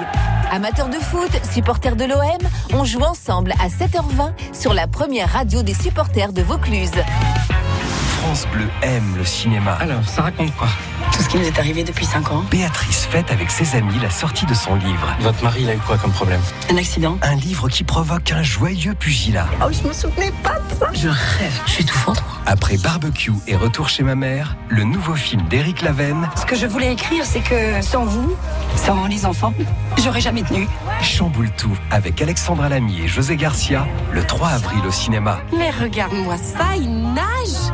Amateurs 0.49 0.87
de 0.87 0.95
foot, 0.95 1.29
supporters 1.51 1.97
de 1.97 2.05
l'OM, 2.05 2.49
on 2.73 2.85
joue 2.85 3.01
ensemble 3.01 3.51
à 3.59 3.67
7h20 3.67 4.31
sur 4.53 4.73
la 4.73 4.87
première 4.87 5.29
radio 5.29 5.63
des 5.63 5.73
supporters 5.73 6.31
de 6.31 6.41
Vaucluse. 6.41 6.91
France 8.21 8.47
Bleu 8.53 8.67
aime 8.83 9.15
le 9.17 9.25
cinéma. 9.25 9.73
Alors, 9.73 10.07
ça 10.07 10.21
raconte 10.21 10.55
quoi? 10.55 10.69
Ce 11.27 11.31
qui 11.33 11.39
nous 11.39 11.45
est 11.45 11.59
arrivé 11.59 11.83
depuis 11.83 12.05
5 12.05 12.31
ans. 12.31 12.45
Béatrice 12.49 13.05
fête 13.05 13.31
avec 13.31 13.51
ses 13.51 13.75
amis 13.75 13.99
la 14.01 14.09
sortie 14.09 14.45
de 14.45 14.53
son 14.53 14.75
livre. 14.75 15.13
Votre 15.19 15.43
mari, 15.43 15.63
il 15.63 15.69
a 15.69 15.75
eu 15.75 15.79
quoi 15.79 15.97
comme 15.97 16.13
problème? 16.13 16.39
Un 16.71 16.77
accident. 16.77 17.17
Un 17.21 17.35
livre 17.35 17.67
qui 17.67 17.83
provoque 17.83 18.31
un 18.31 18.43
joyeux 18.43 18.93
pugilat. 18.93 19.47
Oh, 19.61 19.69
je 19.69 19.85
me 19.85 19.91
souvenais 19.93 20.31
pas 20.41 20.57
de 20.57 20.79
ça. 20.79 20.87
Je 20.93 21.09
rêve. 21.09 21.61
Je 21.65 21.71
suis 21.71 21.83
étouffante. 21.83 22.23
Après 22.45 22.77
Barbecue 22.77 23.33
et 23.45 23.57
Retour 23.57 23.89
chez 23.89 24.03
ma 24.03 24.15
mère, 24.15 24.55
le 24.69 24.85
nouveau 24.85 25.15
film 25.15 25.41
d'Éric 25.49 25.81
Lavenne 25.81 26.29
Ce 26.37 26.45
que 26.45 26.55
je 26.55 26.65
voulais 26.65 26.93
écrire, 26.93 27.25
c'est 27.25 27.41
que 27.41 27.81
sans 27.81 28.05
vous, 28.05 28.33
sans 28.77 29.05
les 29.07 29.25
enfants, 29.25 29.53
j'aurais 30.01 30.21
jamais 30.21 30.43
tenu. 30.43 30.65
chamboule 31.01 31.51
tout 31.57 31.77
avec 31.91 32.21
Alexandra 32.21 32.69
Lamy 32.69 33.01
et 33.01 33.07
José 33.09 33.35
Garcia 33.35 33.85
le 34.13 34.23
3 34.23 34.47
avril 34.47 34.79
au 34.87 34.91
cinéma. 34.91 35.39
Mais 35.57 35.71
regarde-moi 35.71 36.37
ça, 36.37 36.77
il 36.77 37.13
nage 37.13 37.73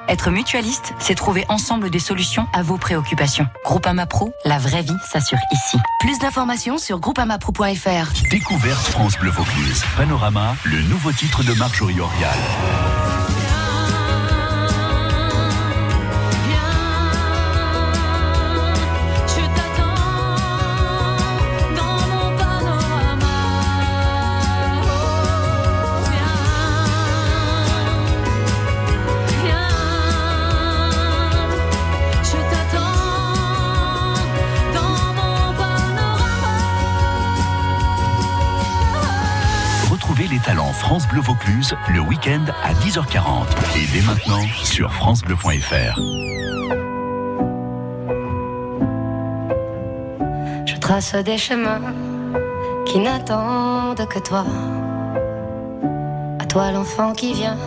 Être 0.11 0.29
mutualiste, 0.29 0.93
c'est 0.99 1.15
trouver 1.15 1.45
ensemble 1.47 1.89
des 1.89 1.97
solutions 1.99 2.45
à 2.51 2.63
vos 2.63 2.77
préoccupations. 2.77 3.47
Groupama 3.63 4.05
Pro, 4.05 4.33
la 4.43 4.57
vraie 4.59 4.81
vie 4.81 4.97
s'assure 5.09 5.37
ici. 5.53 5.77
plus 6.01 6.19
d'informations 6.19 6.77
sur 6.77 6.99
groupamapro.fr. 6.99 8.29
Découverte 8.29 8.87
France 8.87 9.17
Bleu 9.17 9.31
Vaucluse. 9.31 9.85
Panorama, 9.95 10.57
le 10.65 10.81
nouveau 10.81 11.13
titre 11.13 11.43
de 11.43 11.53
Marjorie 11.53 12.01
Orial. 12.01 12.37
France 40.91 41.07
Bleu 41.07 41.21
Vaucluse 41.21 41.73
le 41.93 42.01
week-end 42.01 42.43
à 42.65 42.73
10h40. 42.73 43.45
Et 43.77 43.87
dès 43.93 44.05
maintenant 44.05 44.45
sur 44.61 44.91
FranceBleu.fr. 44.91 45.97
Je 50.65 50.75
trace 50.81 51.15
des 51.15 51.37
chemins 51.37 51.79
qui 52.85 52.99
n'attendent 52.99 54.05
que 54.09 54.19
toi. 54.19 54.43
À 56.39 56.45
toi 56.45 56.73
l'enfant 56.73 57.13
qui 57.13 57.35
vient, 57.35 57.57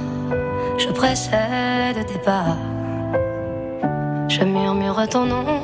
je 0.76 0.88
précède 0.88 2.04
tes 2.04 2.18
pas. 2.18 2.58
Je 4.28 4.44
murmure 4.44 5.08
ton 5.08 5.24
nom 5.24 5.62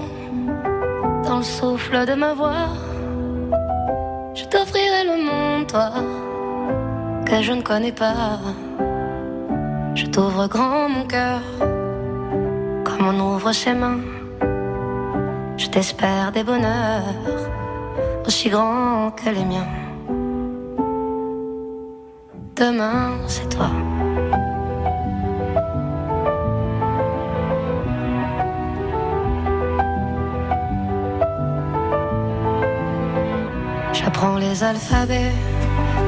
dans 1.25 1.37
le 1.37 1.43
souffle 1.43 2.07
de 2.07 2.14
ma 2.14 2.33
voix. 2.33 2.69
Je 4.35 4.45
t'offrirai 4.45 5.05
le 5.05 5.23
monde, 5.23 5.67
toi, 5.67 5.90
je 7.38 7.52
ne 7.52 7.62
connais 7.62 7.92
pas. 7.92 8.40
Je 9.94 10.06
t'ouvre 10.06 10.46
grand 10.49 10.88
mon 10.88 11.06
cœur, 11.06 11.40
comme 12.84 13.06
on 13.06 13.34
ouvre 13.34 13.52
ses 13.52 13.72
mains. 13.72 14.00
Je 15.56 15.66
t'espère 15.68 16.32
des 16.32 16.42
bonheurs 16.42 17.14
aussi 18.26 18.50
grands 18.50 19.10
que 19.12 19.30
les 19.30 19.44
miens. 19.44 19.68
Demain, 22.56 23.12
c'est 23.26 23.49
toi. 23.49 23.70
J'apprends 33.92 34.37
les 34.37 34.62
alphabets 34.62 35.32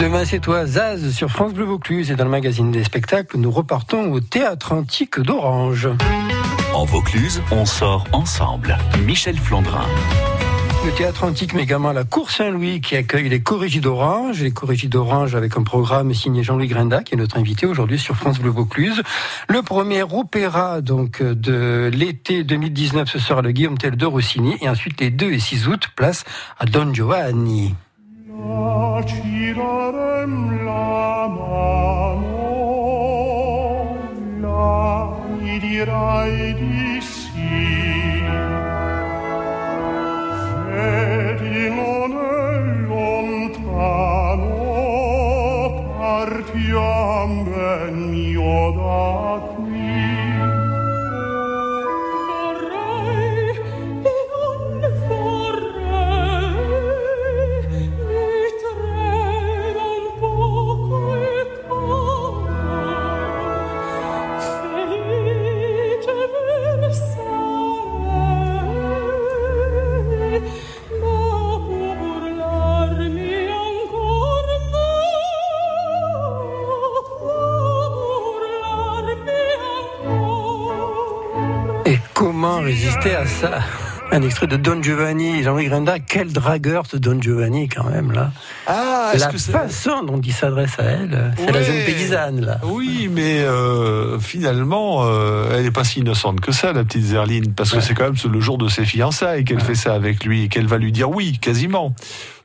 Demain, 0.00 0.24
c'est 0.24 0.38
toi, 0.38 0.64
Zaz, 0.64 1.10
sur 1.10 1.28
France 1.28 1.52
Bleu 1.54 1.64
Vaucluse. 1.64 2.12
Et 2.12 2.14
dans 2.14 2.22
le 2.22 2.30
magazine 2.30 2.70
des 2.70 2.84
spectacles, 2.84 3.36
nous 3.36 3.50
repartons 3.50 4.12
au 4.12 4.20
Théâtre 4.20 4.70
Antique 4.70 5.18
d'Orange. 5.18 5.88
En 6.72 6.84
Vaucluse, 6.84 7.42
on 7.50 7.66
sort 7.66 8.04
ensemble. 8.12 8.78
Michel 9.04 9.36
Flandrin. 9.36 9.84
Le 10.86 10.92
théâtre 10.92 11.24
antique, 11.24 11.52
mais 11.52 11.64
également 11.64 11.92
la 11.92 12.04
Cour 12.04 12.30
Saint-Louis 12.30 12.80
qui 12.80 12.94
accueille 12.94 13.28
les 13.28 13.42
Corrigis 13.42 13.80
d'Orange. 13.80 14.40
Les 14.40 14.52
Corrigis 14.52 14.86
d'Orange 14.86 15.34
avec 15.34 15.56
un 15.56 15.64
programme 15.64 16.14
signé 16.14 16.44
Jean-Louis 16.44 16.68
Grinda, 16.68 17.02
qui 17.02 17.14
est 17.14 17.18
notre 17.18 17.36
invité 17.36 17.66
aujourd'hui 17.66 17.98
sur 17.98 18.14
France 18.14 18.38
Bleu 18.38 18.50
Vaucluse. 18.50 19.02
Le 19.48 19.62
premier 19.62 20.04
opéra 20.04 20.80
donc 20.80 21.24
de 21.24 21.90
l'été 21.92 22.44
2019, 22.44 23.10
ce 23.10 23.18
sera 23.18 23.42
le 23.42 23.50
Guillaume 23.50 23.76
Tell 23.76 23.96
de 23.96 24.06
Rossini. 24.06 24.58
Et 24.60 24.68
ensuite, 24.68 25.00
les 25.00 25.10
2 25.10 25.32
et 25.32 25.40
6 25.40 25.66
août, 25.66 25.88
place 25.96 26.24
à 26.60 26.66
Don 26.66 26.94
Giovanni. 26.94 27.74
Girarem 28.38 30.34
la 30.64 31.26
mano, 31.26 32.38
la 34.38 35.10
mi 35.40 35.58
dirai 35.58 36.54
di 36.54 37.00
sì. 37.00 38.22
Vedi 40.68 41.68
non 41.74 42.10
è 42.14 42.54
lontano, 42.86 44.54
partiam 45.98 47.30
ben 47.42 47.96
mio 48.10 48.70
dato. 48.70 49.57
À 83.06 83.26
ça 83.26 83.60
Un 84.10 84.22
extrait 84.22 84.46
de 84.48 84.56
Don 84.56 84.82
Giovanni, 84.82 85.42
Jean-Louis 85.42 85.66
Grenda. 85.66 85.98
Quel 86.00 86.32
dragueur 86.32 86.84
ce 86.86 86.96
Don 86.96 87.20
Giovanni 87.20 87.68
quand 87.68 87.84
même 87.88 88.10
là. 88.12 88.32
Ah, 88.66 89.10
est-ce 89.14 89.24
La 89.26 89.30
que 89.32 89.38
c'est- 89.38 89.52
façon 89.52 90.02
dont 90.02 90.20
il 90.20 90.32
s'adresse 90.32 90.78
à 90.78 90.82
elle, 90.84 91.32
c'est 91.38 91.52
la 91.52 91.62
jeune 91.62 91.84
paysanne 91.84 92.40
là. 92.44 92.58
Oui, 92.64 93.08
mais 93.12 93.40
euh, 93.40 94.18
finalement, 94.18 95.04
euh, 95.04 95.50
elle 95.54 95.62
n'est 95.64 95.70
pas 95.70 95.84
si 95.84 96.00
innocente 96.00 96.40
que 96.40 96.50
ça, 96.52 96.72
la 96.72 96.84
petite 96.84 97.04
Zerline, 97.04 97.52
parce 97.54 97.70
que 97.72 97.80
c'est 97.80 97.94
quand 97.94 98.04
même 98.04 98.14
le 98.32 98.40
jour 98.40 98.58
de 98.58 98.68
ses 98.68 98.84
fiançailles 98.84 99.44
qu'elle 99.44 99.60
fait 99.60 99.74
ça 99.76 99.94
avec 99.94 100.24
lui 100.24 100.44
et 100.44 100.48
qu'elle 100.48 100.66
va 100.66 100.78
lui 100.78 100.90
dire 100.92 101.10
oui, 101.10 101.38
quasiment. 101.40 101.94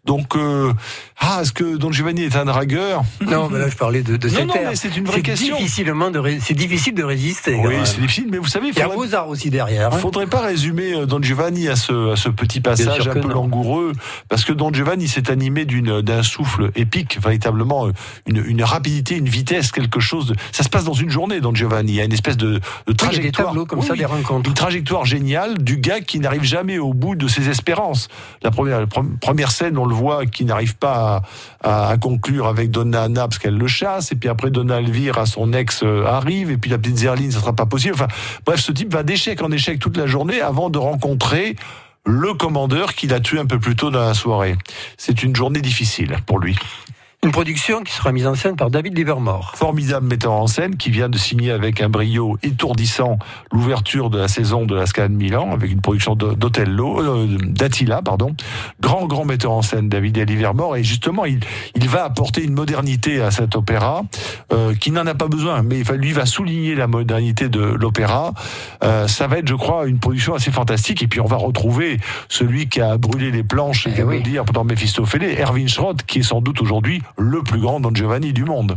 Donc, 0.06 0.36
euh, 0.36 0.74
ah, 1.18 1.40
est-ce 1.42 1.54
que 1.54 1.78
Don 1.78 1.92
Giovanni 1.94 2.24
est 2.24 2.36
un 2.36 2.44
dragueur 2.44 3.04
Non, 3.26 3.48
mais 3.50 3.58
là 3.60 3.70
je 3.70 3.76
parlais 3.78 4.04
de, 4.04 4.18
de 4.18 4.28
Non, 4.28 4.34
cette 4.36 4.48
non, 4.48 4.54
mais 4.70 4.76
c'est 4.76 4.98
une 4.98 5.06
vraie 5.06 5.22
question. 5.22 5.56
Difficilement 5.56 6.12
de 6.12 6.20
ré- 6.20 6.40
c'est 6.42 6.54
difficile 6.54 6.94
de 6.94 7.04
résister. 7.04 7.56
Oui, 7.64 7.76
c'est 7.86 8.02
difficile, 8.02 8.28
mais 8.30 8.38
vous 8.38 8.48
savez, 8.48 8.68
il 8.68 8.74
Il 8.74 8.80
y 8.80 8.82
a 8.82 8.90
Mozart 8.90 9.30
aussi 9.30 9.50
derrière. 9.50 9.94
hein. 9.94 9.98
Faudrait 9.98 10.28
pas 10.28 10.42
résumer 10.42 10.94
euh, 10.94 11.06
Don 11.06 11.22
Giovanni 11.22 11.70
à 11.70 11.78
ce, 11.78 12.12
à 12.12 12.16
ce 12.18 12.28
petit 12.28 12.60
passage 12.60 13.08
un 13.08 13.14
peu 13.14 13.22
non. 13.22 13.30
langoureux, 13.30 13.94
parce 14.28 14.44
que 14.44 14.52
Don 14.52 14.74
Giovanni 14.74 15.08
s'est 15.08 15.32
animé 15.32 15.64
d'un 15.66 16.24
souffle 16.24 16.72
épique, 16.76 17.20
véritablement 17.24 17.88
euh, 17.88 17.92
une, 18.28 18.44
une 18.46 18.64
rapidité, 18.64 19.16
une 19.16 19.30
vitesse, 19.30 19.72
quelque 19.72 20.02
chose. 20.02 20.28
De, 20.28 20.36
ça 20.52 20.64
se 20.64 20.70
passe 20.70 20.84
dans 20.84 20.92
une 20.94 21.10
journée, 21.10 21.40
Don 21.40 21.56
Giovanni. 21.56 21.94
Il 21.94 21.96
y 21.96 22.02
a 22.02 22.04
une 22.06 22.12
espèce 22.14 22.36
de, 22.36 22.56
de 22.56 22.58
Oui, 22.58 22.60
il 22.88 22.90
y 22.90 22.92
a 22.92 22.92
des 22.92 22.96
trajectoire, 22.98 23.48
tableaux 23.48 23.66
comme 23.66 23.80
Oui, 23.80 23.86
ça, 23.86 23.94
oui. 23.94 24.00
des 24.00 24.06
rencontres. 24.06 24.50
une 24.50 24.54
trajectoire 24.56 25.06
géniale 25.06 25.58
du 25.64 25.78
gars 25.78 26.02
qui 26.02 26.20
n'arrive 26.20 26.44
jamais 26.44 26.78
au 26.78 26.94
bout 26.94 27.16
de 27.16 27.30
ses 27.30 27.48
espérances. 27.48 28.10
La 28.42 28.52
première, 28.52 28.82
la 28.82 28.88
première 29.22 29.52
scène, 29.52 29.78
on 29.78 29.86
le 29.86 29.93
voit, 29.94 30.26
qui 30.26 30.44
n'arrive 30.46 30.76
pas 30.76 31.24
à, 31.64 31.70
à- 31.70 31.90
à 31.92 31.98
conclure 31.98 32.48
avec 32.48 32.70
Donna 32.72 33.04
Anna 33.04 33.28
parce 33.28 33.38
qu'elle 33.40 33.58
le 33.58 33.68
chasse, 33.68 34.12
et 34.12 34.16
puis 34.16 34.28
après 34.30 34.52
Donna 34.52 34.80
Elvire, 34.80 35.26
son 35.28 35.54
ex, 35.54 35.82
euh, 35.84 36.06
arrive, 36.06 36.52
et 36.52 36.58
puis 36.58 36.70
la 36.70 36.78
petite 36.78 36.98
Zerline, 36.98 37.32
ça 37.32 37.40
sera 37.40 37.54
pas 37.54 37.66
possible. 37.66 37.94
Enfin, 37.94 38.08
bref, 38.46 38.60
ce 38.60 38.72
type 38.72 38.92
va 38.92 39.04
d'échec 39.04 39.42
en 39.42 39.52
échec 39.52 39.80
toute 39.80 39.96
la 39.98 40.08
journée 40.08 40.42
avant 40.42 40.70
de 40.70 40.78
rencontrer 40.78 41.56
le 42.06 42.34
commandeur 42.34 42.96
qu'il 42.96 43.14
a 43.14 43.22
tué 43.22 43.40
un 43.40 43.46
peu 43.46 43.60
plus 43.60 43.78
tôt 43.78 43.90
dans 43.90 44.02
la 44.04 44.14
soirée. 44.14 44.58
C'est 44.98 45.24
une 45.24 45.34
journée 45.36 45.62
difficile 45.62 46.18
pour 46.26 46.38
lui. 46.40 46.58
Une 47.24 47.32
production 47.32 47.84
qui 47.84 47.94
sera 47.94 48.12
mise 48.12 48.28
en 48.28 48.36
scène 48.36 48.58
par 48.58 48.70
David 48.70 48.98
Livermore. 48.98 49.54
Formidable 49.56 50.06
metteur 50.08 50.34
en 50.34 50.46
scène 50.48 50.76
qui 50.76 50.90
vient 50.90 51.08
de 51.08 51.18
signer 51.18 51.52
avec 51.52 51.80
un 51.80 51.88
brio 51.88 52.38
étourdissant 52.44 53.18
l'ouverture 53.54 54.10
de 54.10 54.18
la 54.18 54.28
saison 54.28 54.66
de 54.66 54.76
la 54.76 54.86
Scala 54.86 55.08
de 55.08 55.14
Milan 55.14 55.52
avec 55.54 55.72
une 55.72 55.80
production 55.80 56.16
d'Otello, 56.16 57.00
euh, 57.02 57.38
d'Attila, 57.42 58.02
pardon. 58.02 58.36
Grand, 58.82 59.08
grand 59.08 59.24
metteur 59.24 59.52
en 59.54 59.62
scène, 59.62 59.88
David 59.88 60.18
Livermore. 60.18 60.76
Et 60.76 60.84
justement, 60.84 61.24
il, 61.24 61.40
il 61.76 61.88
va 61.88 62.04
apporter 62.04 62.44
une 62.44 62.54
modernité 62.56 63.22
à 63.22 63.32
cet 63.32 63.56
opéra 63.56 64.02
euh, 64.52 64.76
qui 64.76 64.92
n'en 64.92 65.08
a 65.08 65.16
pas 65.16 65.28
besoin, 65.30 65.64
mais 65.64 65.78
il 65.80 65.86
va- 65.86 65.96
lui 65.96 66.12
va 66.12 66.26
souligner 66.26 66.76
la 66.76 66.88
modernité 66.88 67.48
de 67.48 67.62
l'opéra. 67.62 68.34
Euh, 68.84 69.08
ça 69.08 69.28
va 69.28 69.38
être, 69.38 69.48
je 69.48 69.56
crois, 69.56 69.88
une 69.88 70.00
production 70.00 70.34
assez 70.36 70.52
fantastique. 70.52 71.02
Et 71.02 71.08
puis, 71.08 71.22
on 71.22 71.26
va 71.28 71.38
retrouver 71.38 72.02
celui 72.28 72.68
qui 72.68 72.82
a 72.82 72.98
brûlé 72.98 73.32
les 73.32 73.44
planches, 73.44 73.88
et 73.88 73.92
Eh 73.96 74.00
de 74.00 74.04
oui. 74.04 74.18
le 74.18 74.24
dire 74.24 74.44
pendant 74.44 74.66
Mephistophéles, 74.66 75.40
Erwin 75.40 75.70
Schrott, 75.70 76.04
qui 76.04 76.20
est 76.20 76.24
sans 76.24 76.42
doute 76.42 76.62
aujourd'hui 76.62 77.02
le 77.18 77.42
plus 77.44 77.60
grand 77.60 77.80
Don 77.80 77.94
Giovanni 77.94 78.34
du 78.34 78.44
monde. 78.44 78.76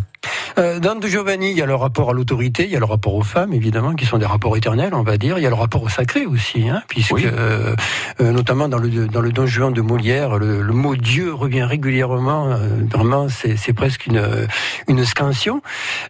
Euh, 0.59 0.81
dans 0.81 0.95
De 0.95 1.07
Giovanni, 1.07 1.51
il 1.51 1.57
y 1.57 1.63
a 1.63 1.67
le 1.67 1.75
rapport 1.75 2.11
à 2.11 2.13
l'autorité, 2.13 2.65
il 2.65 2.71
y 2.71 2.77
a 2.77 2.79
le 2.79 2.85
rapport 2.87 3.15
aux 3.15 3.23
femmes, 3.23 3.53
évidemment, 3.53 3.95
qui 3.95 4.07
sont 4.07 4.19
des 4.19 4.27
rapports 4.27 4.57
éternels, 4.57 4.95
on 4.95 5.03
va 5.03 5.19
dire. 5.19 5.39
Il 5.39 5.43
y 5.43 5.47
a 5.47 5.51
le 5.51 5.55
rapport 5.55 5.83
au 5.83 5.89
sacré 5.89 6.25
aussi, 6.27 6.69
hein, 6.69 6.83
puisque 6.89 7.13
Oui. 7.13 7.25
euh, 7.27 7.75
euh, 8.21 8.33
notamment 8.33 8.69
dans 8.69 8.79
le 8.79 8.89
dans 8.89 9.21
le 9.21 9.33
Don 9.33 9.47
Juan 9.47 9.73
de 9.73 9.81
Molière, 9.83 10.39
le, 10.39 10.63
le 10.63 10.73
mot 10.73 10.97
Dieu 10.97 11.33
revient 11.35 11.63
régulièrement. 11.65 12.51
euh, 12.53 12.69
vraiment, 12.91 13.29
c'est 13.29 13.57
c'est 13.57 13.73
presque 13.75 14.07
une 14.07 14.47
une 14.89 15.05
scansion. 15.05 15.63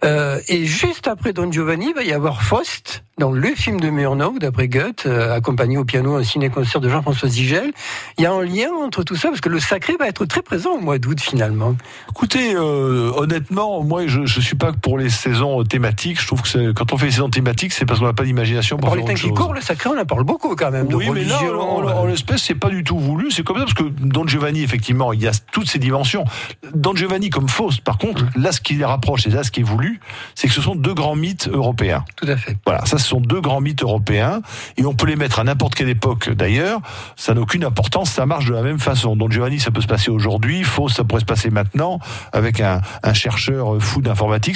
Euh, 0.05 0.39
et 0.49 0.65
juste 0.65 1.09
après 1.09 1.33
Don 1.33 1.51
Giovanni, 1.51 1.89
il 1.89 1.95
va 1.95 2.05
y 2.05 2.13
avoir 2.13 2.43
Faust, 2.43 3.03
dans 3.19 3.33
le 3.33 3.49
film 3.55 3.81
de 3.81 3.89
Murnau, 3.91 4.39
d'après 4.39 4.69
Goethe, 4.69 5.07
euh, 5.07 5.35
accompagné 5.35 5.79
au 5.79 5.85
piano 5.85 6.17
un 6.17 6.23
ciné-concert 6.23 6.81
de 6.81 6.89
Jean-François 6.89 7.29
Zigel. 7.29 7.73
Il 8.19 8.23
y 8.25 8.27
a 8.27 8.33
un 8.33 8.43
lien 8.43 8.69
entre 8.85 9.03
tout 9.03 9.17
ça, 9.17 9.29
parce 9.29 9.41
que 9.41 9.49
le 9.49 9.59
sacré 9.59 9.97
va 9.99 10.07
être 10.07 10.27
très 10.27 10.43
présent 10.43 10.73
au 10.73 10.81
mois 10.81 10.99
d'août, 10.99 11.19
finalement. 11.21 11.75
Écoutez, 12.11 12.55
euh, 12.55 13.11
honnêtement, 13.17 13.83
moi, 13.83 14.07
je, 14.07 14.27
je 14.41 14.47
suis 14.47 14.57
pas 14.57 14.73
pour 14.73 14.99
les 14.99 15.11
saisons 15.11 15.63
thématiques. 15.65 16.21
Je 16.21 16.27
trouve 16.27 16.43
que 16.43 16.73
quand 16.73 16.93
on 16.93 16.97
fait 16.99 17.07
les 17.07 17.13
saisons 17.13 17.31
thématiques, 17.31 17.73
c'est 17.73 17.85
parce 17.87 18.01
qu'on 18.01 18.07
n'a 18.07 18.13
pas 18.13 18.25
d'imagination 18.25 18.77
pour 18.77 18.89
Pour 18.91 18.97
faire 18.97 19.07
les 19.07 19.15
temps 19.15 19.21
qui 19.29 19.35
courent, 19.35 19.55
le 19.55 19.61
sacré, 19.61 19.91
on 19.91 20.01
en 20.01 20.05
parle 20.05 20.25
beaucoup 20.25 20.55
quand 20.57 20.71
même. 20.71 20.87
de 20.89 20.95
Oui, 20.95 21.09
mais 21.13 21.25
là, 21.25 21.37
religion, 21.39 21.61
en, 21.61 21.83
en- 21.85 21.89
euh, 21.89 21.93
en 21.93 22.05
l'espèce, 22.07 22.43
c'est 22.43 22.55
pas 22.55 22.69
du 22.71 22.85
tout 22.85 22.99
voulu. 22.99 23.31
C'est 23.31 23.43
comme 23.45 23.57
ça 23.59 23.63
parce 23.65 23.75
que 23.75 23.85
Don 24.01 24.27
Giovanni, 24.27 24.63
effectivement, 24.63 25.13
il 25.13 25.21
y 25.23 25.27
a 25.29 25.33
toutes 25.53 25.69
ces 25.69 25.79
dimensions. 25.79 26.25
Don 26.75 26.95
Giovanni 26.95 27.31
comme 27.31 27.49
Faust, 27.49 27.81
par 27.83 27.99
contre, 27.99 28.25
Mmh. 28.25 28.31
là, 28.43 28.53
ce 28.53 28.61
qui 28.61 28.75
les 28.75 28.85
rapproche 28.85 29.27
et 29.27 29.31
là, 29.31 29.43
ce 29.45 29.51
qui 29.51 29.61
est 29.61 29.65
voulu, 29.65 30.01
c'est 30.35 30.49
que 30.49 30.55
ce 30.55 30.63
sont 30.63 30.75
deux 30.75 30.95
grands 30.95 31.17
mythes 31.17 31.49
européens. 31.53 32.05
Tout 32.17 32.27
à 32.29 32.37
fait. 32.37 32.57
Voilà, 32.65 32.85
ça, 32.87 32.99
ce 32.99 33.07
sont 33.09 33.21
deux 33.21 33.41
grands 33.41 33.61
mythes 33.61 33.83
européens 33.83 34.41
et 34.77 34.85
on 34.87 34.95
peut 34.95 35.07
les 35.07 35.17
mettre 35.17 35.39
à 35.39 35.45
n'importe 35.45 35.75
quelle 35.75 35.89
époque. 35.89 36.31
D'ailleurs, 36.31 36.81
ça 37.17 37.35
n'a 37.35 37.41
aucune 37.41 37.65
importance. 37.65 38.11
Ça 38.11 38.27
marche 38.27 38.47
de 38.47 38.53
la 38.55 38.63
même 38.63 38.79
façon. 38.79 39.17
Don 39.17 39.31
Giovanni, 39.31 39.59
ça 39.61 39.71
peut 39.71 39.81
se 39.81 39.87
passer 39.87 40.11
aujourd'hui. 40.11 40.63
Faust, 40.65 40.97
ça 40.97 41.05
pourrait 41.05 41.21
se 41.21 41.27
passer 41.27 41.51
maintenant 41.51 41.99
avec 42.33 42.61
un, 42.61 42.81
un 43.03 43.13
chercheur 43.15 43.77
fou 43.81 44.01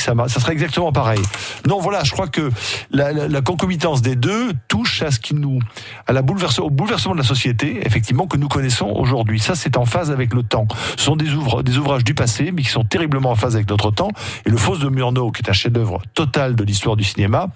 Ça, 0.01 0.15
ça 0.29 0.41
serait 0.41 0.53
exactement 0.53 0.93
pareil. 0.93 1.21
Non, 1.67 1.81
voilà, 1.81 2.05
je 2.05 2.13
crois 2.13 2.29
que 2.29 2.51
la, 2.91 3.41
concomitance 3.43 4.03
des 4.03 4.17
deux 4.17 4.53
touche 4.69 5.03
à 5.03 5.11
ce 5.11 5.19
qui 5.19 5.35
nous, 5.35 5.59
à 6.07 6.13
la 6.13 6.21
au 6.21 6.71
bouleversement 6.71 7.15
de 7.15 7.19
la 7.19 7.25
société, 7.25 7.81
effectivement, 7.85 8.27
que 8.27 8.37
nous 8.37 8.49
connaissons 8.49 8.89
aujourd'hui. 8.89 9.41
Ça, 9.41 9.55
c'est 9.55 9.77
en 9.77 9.85
phase 9.85 10.11
avec 10.11 10.35
le 10.35 10.43
temps. 10.43 10.67
Ce 10.97 11.05
sont 11.05 11.17
des, 11.17 11.35
ouvra- 11.35 11.63
des 11.63 11.79
ouvrages 11.79 12.05
du 12.05 12.15
passé, 12.15 12.53
mais 12.53 12.63
qui 12.63 12.69
sont 12.69 12.85
terriblement 12.85 13.31
en 13.31 13.37
phase 13.37 13.57
avec 13.57 13.69
notre 13.69 13.91
temps. 13.91 14.11
Et 14.47 14.51
le 14.51 14.57
Faust 14.57 14.83
de 14.83 14.89
Murnau, 14.89 15.31
qui 15.31 15.43
est 15.43 15.51
un 15.51 15.55
chef-d'œuvre 15.55 16.03
total 16.15 16.55
de 16.55 16.65
l'histoire 16.65 16.97
du 16.97 17.05
cinéma, 17.05 17.49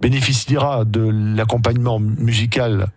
bénéficiera 0.00 0.84
de 0.84 1.08
l'accompagnement 1.36 1.98
musical 2.00 2.88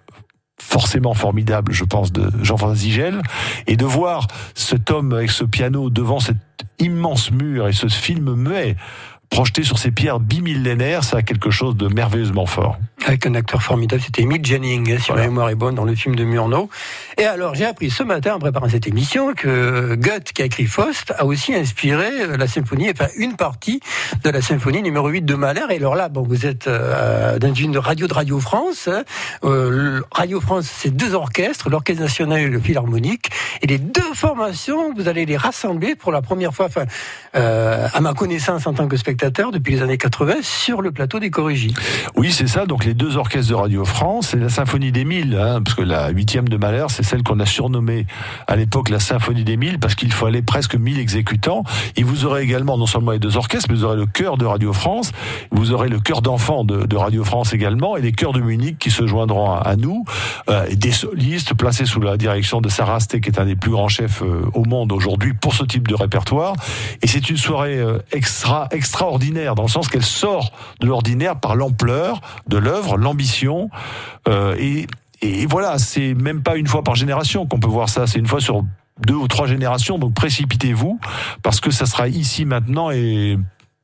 forcément 0.67 1.13
formidable, 1.13 1.71
je 1.71 1.85
pense, 1.85 2.11
de 2.11 2.29
Jean-François 2.43 2.75
Zigel, 2.75 3.21
et 3.67 3.77
de 3.77 3.85
voir 3.85 4.27
cet 4.53 4.91
homme 4.91 5.13
avec 5.13 5.31
ce 5.31 5.45
piano 5.45 5.89
devant 5.89 6.19
cet 6.19 6.37
immense 6.79 7.31
mur 7.31 7.67
et 7.67 7.73
ce 7.73 7.87
film 7.87 8.33
muet 8.35 8.75
projeté 9.29 9.63
sur 9.63 9.77
ces 9.77 9.91
pierres 9.91 10.19
bimillénaires, 10.19 11.03
ça 11.03 11.17
a 11.17 11.21
quelque 11.21 11.51
chose 11.51 11.75
de 11.75 11.87
merveilleusement 11.87 12.45
fort. 12.45 12.77
Avec 13.05 13.25
un 13.25 13.35
acteur 13.35 13.61
formidable, 13.61 14.01
c'était 14.03 14.23
Emile 14.23 14.43
Jennings, 14.43 14.97
si 14.99 15.07
Voilà. 15.07 15.23
ma 15.23 15.27
mémoire 15.29 15.49
est 15.49 15.55
bonne, 15.55 15.75
dans 15.75 15.85
le 15.85 15.95
film 15.95 16.15
de 16.15 16.23
Murnau. 16.23 16.69
Et 17.17 17.25
alors, 17.25 17.53
j'ai 17.55 17.65
appris 17.65 17.89
ce 17.89 18.03
matin, 18.03 18.35
en 18.35 18.39
préparant 18.39 18.67
cette 18.69 18.87
émission, 18.87 19.33
que 19.33 19.95
Goethe, 19.95 20.33
qui 20.33 20.41
a 20.41 20.45
écrit 20.45 20.65
Faust, 20.65 21.13
a 21.17 21.25
aussi 21.25 21.53
inspiré 21.53 22.09
euh, 22.21 22.37
la 22.37 22.47
symphonie, 22.47 22.89
enfin, 22.89 23.07
une 23.17 23.35
partie 23.35 23.79
de 24.23 24.29
la 24.29 24.41
symphonie 24.41 24.81
numéro 24.81 25.07
8 25.09 25.21
de 25.23 25.35
Mahler. 25.35 25.61
Et 25.69 25.75
alors 25.77 25.95
là, 25.95 26.09
bon, 26.09 26.23
vous 26.23 26.45
êtes 26.45 26.67
euh, 26.67 27.37
dans 27.39 27.53
une 27.53 27.77
radio 27.77 28.07
de 28.07 28.13
Radio 28.13 28.39
France. 28.39 28.87
hein. 28.91 29.03
Euh, 29.43 30.01
radio 30.11 30.41
France, 30.41 30.67
c'est 30.73 30.95
deux 30.95 31.13
orchestres, 31.13 31.69
l'Orchestre 31.69 32.01
National 32.01 32.39
et 32.39 32.47
le 32.47 32.59
Philharmonique. 32.59 33.29
Et 33.61 33.67
les 33.67 33.77
deux 33.77 34.13
formations, 34.15 34.93
vous 34.93 35.07
allez 35.07 35.25
les 35.25 35.37
rassembler 35.37 35.95
pour 35.95 36.11
la 36.11 36.21
première 36.21 36.53
fois, 36.53 36.65
enfin, 36.65 36.85
euh, 37.35 37.87
à 37.93 38.01
ma 38.01 38.13
connaissance 38.13 38.65
en 38.67 38.73
tant 38.73 38.87
que 38.87 38.97
spectateur, 38.97 39.16
depuis 39.51 39.73
les 39.73 39.81
années 39.81 39.97
80, 39.97 40.35
sur 40.41 40.81
le 40.81 40.91
plateau 40.91 41.19
des 41.19 41.29
Corrigis. 41.29 41.73
Oui, 42.15 42.31
c'est 42.31 42.47
ça. 42.47 42.65
Donc 42.65 42.85
les 42.85 42.93
deux 42.93 43.17
orchestres 43.17 43.49
de 43.49 43.55
Radio 43.55 43.83
France 43.83 44.33
et 44.33 44.37
la 44.37 44.49
symphonie 44.49 44.91
des 44.91 45.05
Mille, 45.05 45.35
hein, 45.35 45.61
parce 45.63 45.75
que 45.75 45.81
la 45.81 46.09
huitième 46.09 46.47
de 46.47 46.57
Mahler, 46.57 46.85
c'est 46.89 47.03
celle 47.03 47.23
qu'on 47.23 47.39
a 47.39 47.45
surnommée 47.45 48.05
à 48.47 48.55
l'époque 48.55 48.89
la 48.89 48.99
symphonie 48.99 49.43
des 49.43 49.57
Mille, 49.57 49.79
parce 49.79 49.95
qu'il 49.95 50.13
fallait 50.13 50.41
presque 50.41 50.75
1000 50.75 50.99
exécutants. 50.99 51.63
Et 51.95 52.03
vous 52.03 52.25
aurez 52.25 52.43
également 52.43 52.77
non 52.77 52.85
seulement 52.85 53.11
les 53.11 53.19
deux 53.19 53.37
orchestres, 53.37 53.67
mais 53.69 53.75
vous 53.75 53.83
aurez 53.83 53.97
le 53.97 54.05
chœur 54.05 54.37
de 54.37 54.45
Radio 54.45 54.71
France, 54.73 55.11
vous 55.51 55.71
aurez 55.71 55.89
le 55.89 55.99
chœur 55.99 56.21
d'enfants 56.21 56.63
de, 56.63 56.95
Radio 56.95 57.23
France 57.23 57.53
également, 57.53 57.97
et 57.97 58.01
les 58.01 58.11
chœurs 58.11 58.33
de 58.33 58.41
Munich 58.41 58.77
qui 58.79 58.91
se 58.91 59.05
joindront 59.05 59.51
à, 59.51 59.75
nous, 59.75 60.03
euh, 60.49 60.67
des 60.73 60.91
solistes 60.91 61.53
placés 61.53 61.85
sous 61.85 62.01
la 62.01 62.17
direction 62.17 62.61
de 62.61 62.69
Sarah 62.69 62.97
qui 62.99 63.17
est 63.17 63.39
un 63.39 63.45
des 63.45 63.55
plus 63.55 63.71
grands 63.71 63.87
chefs 63.87 64.21
euh, 64.23 64.49
au 64.53 64.63
monde 64.63 64.91
aujourd'hui 64.91 65.33
pour 65.33 65.53
ce 65.53 65.63
type 65.63 65.87
de 65.87 65.95
répertoire. 65.95 66.55
Et 67.01 67.07
c'est 67.07 67.29
une 67.29 67.37
soirée 67.37 67.77
euh, 67.77 67.99
extra 68.11 68.67
extraordinaire 69.07 69.55
dans 69.55 69.63
le 69.63 69.69
sens 69.69 69.87
qu'elle 69.87 70.03
sort 70.03 70.51
de 70.81 70.87
l'ordinaire 70.87 71.39
par 71.39 71.55
l'ampleur 71.55 72.19
de 72.47 72.57
l'œuvre, 72.57 72.97
l'ambition 72.97 73.69
euh, 74.27 74.55
et, 74.59 74.85
et 75.21 75.45
voilà, 75.45 75.79
c'est 75.79 76.13
même 76.13 76.43
pas 76.43 76.57
une 76.57 76.67
fois 76.67 76.83
par 76.83 76.95
génération 76.95 77.47
qu'on 77.47 77.59
peut 77.59 77.69
voir 77.69 77.87
ça, 77.87 78.05
c'est 78.05 78.19
une 78.19 78.27
fois 78.27 78.41
sur 78.41 78.63
deux 79.05 79.15
ou 79.15 79.27
trois 79.27 79.47
générations. 79.47 79.97
Donc 79.97 80.13
précipitez-vous 80.13 80.99
parce 81.41 81.61
que 81.61 81.71
ça 81.71 81.85
sera 81.85 82.09
ici 82.09 82.43
maintenant 82.43 82.91
et 82.91 83.39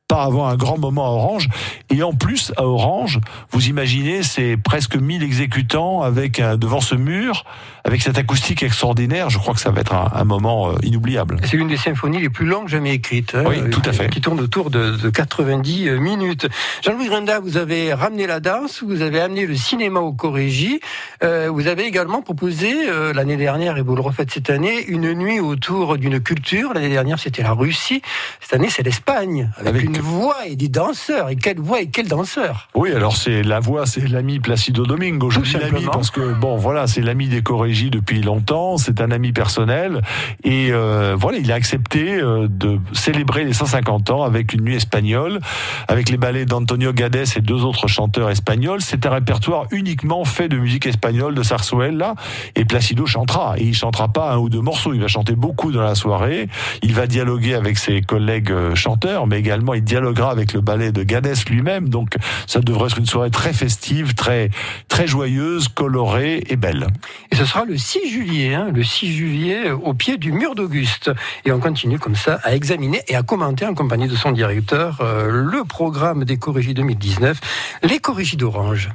part 0.08 0.22
avant 0.22 0.46
un 0.46 0.56
grand 0.56 0.78
moment 0.78 1.06
à 1.06 1.10
Orange. 1.10 1.48
Et 1.90 2.02
en 2.02 2.12
plus, 2.12 2.52
à 2.56 2.66
Orange, 2.66 3.20
vous 3.50 3.68
imaginez, 3.68 4.22
c'est 4.22 4.56
presque 4.56 4.96
1000 4.96 5.22
exécutants 5.22 6.02
avec 6.02 6.40
un- 6.40 6.56
devant 6.56 6.80
ce 6.80 6.94
mur, 6.94 7.44
avec 7.84 8.02
cette 8.02 8.18
acoustique 8.18 8.62
extraordinaire. 8.62 9.30
Je 9.30 9.38
crois 9.38 9.54
que 9.54 9.60
ça 9.60 9.70
va 9.70 9.80
être 9.80 9.94
un, 9.94 10.10
un 10.14 10.24
moment 10.24 10.70
euh, 10.70 10.74
inoubliable. 10.82 11.38
C'est 11.44 11.56
l'une 11.56 11.68
des 11.68 11.76
symphonies 11.76 12.20
les 12.20 12.28
plus 12.28 12.46
longues 12.46 12.68
jamais 12.68 12.92
écrites. 12.94 13.34
hein, 13.34 13.44
Oui, 13.46 13.56
tout 13.70 13.80
à 13.86 13.88
euh, 13.88 13.92
fait. 13.92 14.10
Qui 14.10 14.20
tourne 14.20 14.40
autour 14.40 14.70
de, 14.70 14.96
de 14.96 15.10
90 15.10 15.90
minutes. 15.92 16.48
Jean-Louis 16.82 17.06
Grinda, 17.08 17.40
vous 17.40 17.56
avez 17.56 17.94
ramené 17.94 18.26
la 18.26 18.40
danse, 18.40 18.82
vous 18.82 19.00
avez 19.00 19.20
amené 19.20 19.46
le 19.46 19.54
cinéma 19.56 20.00
au 20.00 20.12
Corégie. 20.12 20.80
Euh, 21.22 21.48
vous 21.50 21.66
avez 21.66 21.84
également 21.86 22.20
proposé 22.20 22.74
euh, 22.88 23.12
l'année 23.14 23.36
dernière, 23.36 23.78
et 23.78 23.82
vous 23.82 23.94
le 23.96 24.02
refaites 24.02 24.30
cette 24.30 24.50
année, 24.50 24.84
une 24.86 25.12
nuit 25.14 25.40
autour 25.40 25.96
d'une 25.96 26.20
culture. 26.20 26.74
L'année 26.74 26.90
dernière, 26.90 27.18
c'était 27.18 27.42
la 27.42 27.52
Russie. 27.52 28.02
Cette 28.40 28.52
année, 28.54 28.68
c'est 28.70 28.82
l'Espagne, 28.82 29.50
avec, 29.56 29.68
Avec- 29.74 29.84
une 29.84 29.93
voix 30.00 30.46
et 30.46 30.56
des 30.56 30.68
danseurs. 30.68 31.30
Et 31.30 31.36
quelle 31.36 31.60
voix 31.60 31.80
et 31.80 31.86
quel 31.86 32.08
danseur 32.08 32.68
Oui, 32.74 32.92
alors 32.92 33.16
c'est 33.16 33.42
la 33.42 33.60
voix, 33.60 33.86
c'est 33.86 34.08
l'ami 34.08 34.40
Placido 34.40 34.84
Domingo. 34.84 35.30
Je 35.30 35.40
Tout 35.40 35.46
dis 35.46 35.52
l'ami 35.54 35.86
parce 35.92 36.10
que 36.10 36.32
bon, 36.34 36.56
voilà, 36.56 36.86
c'est 36.86 37.00
l'ami 37.00 37.28
des 37.28 37.42
Corégies 37.42 37.90
depuis 37.90 38.22
longtemps. 38.22 38.76
C'est 38.76 39.00
un 39.00 39.10
ami 39.10 39.32
personnel 39.32 40.00
et 40.42 40.68
euh, 40.70 41.16
voilà, 41.18 41.38
il 41.38 41.50
a 41.52 41.54
accepté 41.54 42.14
euh, 42.14 42.48
de 42.48 42.78
célébrer 42.92 43.44
les 43.44 43.52
150 43.52 44.10
ans 44.10 44.22
avec 44.22 44.52
une 44.52 44.62
nuit 44.62 44.76
espagnole, 44.76 45.40
avec 45.88 46.08
les 46.08 46.16
ballets 46.16 46.44
d'Antonio 46.44 46.92
Gades 46.92 47.14
et 47.36 47.40
deux 47.40 47.64
autres 47.64 47.88
chanteurs 47.88 48.30
espagnols. 48.30 48.80
C'est 48.80 49.06
un 49.06 49.10
répertoire 49.10 49.66
uniquement 49.70 50.24
fait 50.24 50.48
de 50.48 50.56
musique 50.56 50.86
espagnole, 50.86 51.34
de 51.34 51.42
sarsuela. 51.42 52.14
Et 52.54 52.64
Placido 52.64 53.06
chantera 53.06 53.54
et 53.58 53.64
il 53.64 53.74
chantera 53.74 54.08
pas 54.08 54.32
un 54.32 54.38
ou 54.38 54.48
deux 54.48 54.60
morceaux. 54.60 54.94
Il 54.94 55.00
va 55.00 55.08
chanter 55.08 55.34
beaucoup 55.34 55.72
dans 55.72 55.82
la 55.82 55.94
soirée. 55.94 56.48
Il 56.82 56.94
va 56.94 57.06
dialoguer 57.06 57.54
avec 57.54 57.78
ses 57.78 58.00
collègues 58.02 58.50
euh, 58.50 58.74
chanteurs, 58.74 59.26
mais 59.26 59.38
également 59.38 59.74
il 59.74 59.83
dialoguera 59.84 60.30
avec 60.30 60.52
le 60.52 60.60
ballet 60.60 60.92
de 60.92 61.02
Gades 61.02 61.24
lui-même. 61.48 61.88
Donc 61.88 62.16
ça 62.46 62.60
devrait 62.60 62.86
être 62.86 62.98
une 62.98 63.06
soirée 63.06 63.30
très 63.30 63.52
festive, 63.52 64.14
très 64.14 64.50
très 64.88 65.06
joyeuse, 65.06 65.68
colorée 65.68 66.44
et 66.48 66.56
belle. 66.56 66.86
Et 67.30 67.36
ce 67.36 67.44
sera 67.44 67.64
le 67.64 67.76
6 67.76 68.08
juillet, 68.10 68.54
hein, 68.54 68.68
le 68.74 68.82
6 68.82 69.12
juillet, 69.12 69.68
euh, 69.68 69.76
au 69.76 69.94
pied 69.94 70.16
du 70.16 70.32
mur 70.32 70.54
d'Auguste. 70.54 71.10
Et 71.44 71.52
on 71.52 71.60
continue 71.60 71.98
comme 71.98 72.16
ça 72.16 72.40
à 72.42 72.54
examiner 72.54 73.02
et 73.08 73.16
à 73.16 73.22
commenter 73.22 73.66
en 73.66 73.74
compagnie 73.74 74.08
de 74.08 74.16
son 74.16 74.32
directeur 74.32 74.98
euh, 75.00 75.30
le 75.30 75.64
programme 75.64 76.24
des 76.24 76.36
Corrigies 76.36 76.74
2019, 76.74 77.40
les 77.82 77.98
Corrigies 77.98 78.36
d'Orange. 78.36 78.90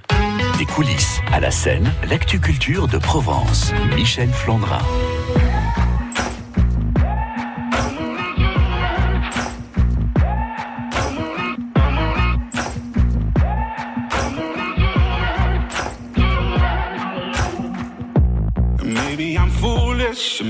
Des 0.58 0.66
coulisses 0.66 1.22
à 1.32 1.40
la 1.40 1.52
scène, 1.52 1.92
l'actu 2.10 2.40
culture 2.40 2.88
de 2.88 2.98
Provence. 2.98 3.72
Michel 3.96 4.30
Flandrin. 4.30 4.82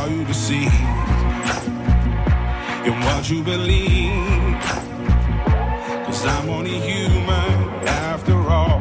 are 0.00 0.08
you 0.08 0.24
deceived 0.24 0.72
in 2.86 2.94
what 3.04 3.28
you 3.28 3.42
believe? 3.42 4.58
Cause 6.06 6.24
I'm 6.24 6.48
only 6.48 6.80
human 6.80 7.52
after 7.86 8.36
all. 8.48 8.80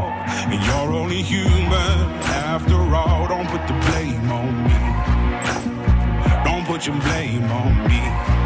And 0.52 0.64
you're 0.66 0.94
only 1.02 1.22
human 1.22 2.00
after 2.48 2.80
all. 2.96 3.28
Don't 3.28 3.48
put 3.48 3.68
the 3.68 3.74
blame 3.88 4.32
on 4.32 4.64
me. 4.64 4.80
Don't 6.46 6.66
put 6.66 6.88
your 6.88 7.00
blame 7.02 7.52
on 7.52 7.74
me. 7.90 8.39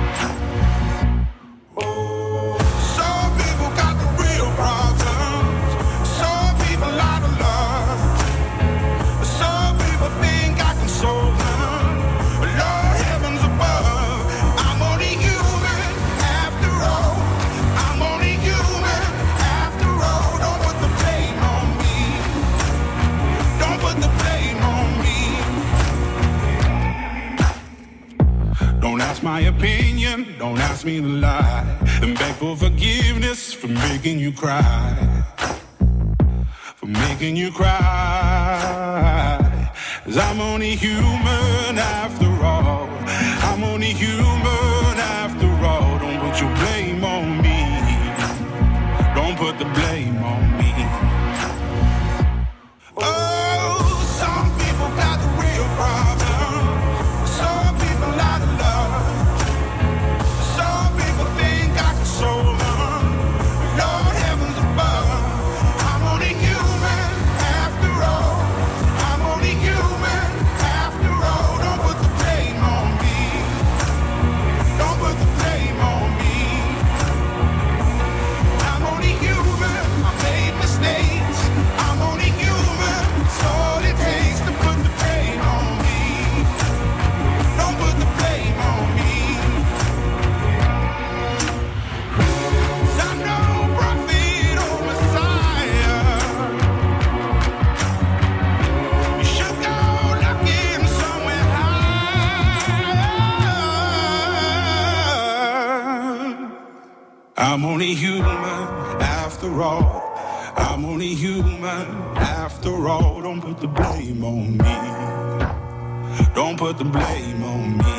My 29.23 29.39
opinion, 29.41 30.35
don't 30.37 30.59
ask 30.59 30.85
me 30.85 30.99
to 30.99 31.07
lie. 31.07 31.65
And 32.01 32.17
beg 32.19 32.35
for 32.35 32.55
forgiveness 32.55 33.53
for 33.53 33.67
making 33.67 34.19
you 34.19 34.31
cry 34.31 35.23
for 36.83 36.89
making 36.89 37.35
you 37.37 37.51
cry. 37.51 37.79
Cause 40.03 40.17
I'm 40.17 40.41
only 40.41 40.75
human 40.75 41.77
after 41.77 42.29
all. 42.43 42.89
I'm 43.49 43.63
only 43.63 43.93
human 43.93 44.42
put 116.63 116.77
the 116.77 116.85
blame 116.85 117.43
on 117.43 117.77
me. 117.77 117.95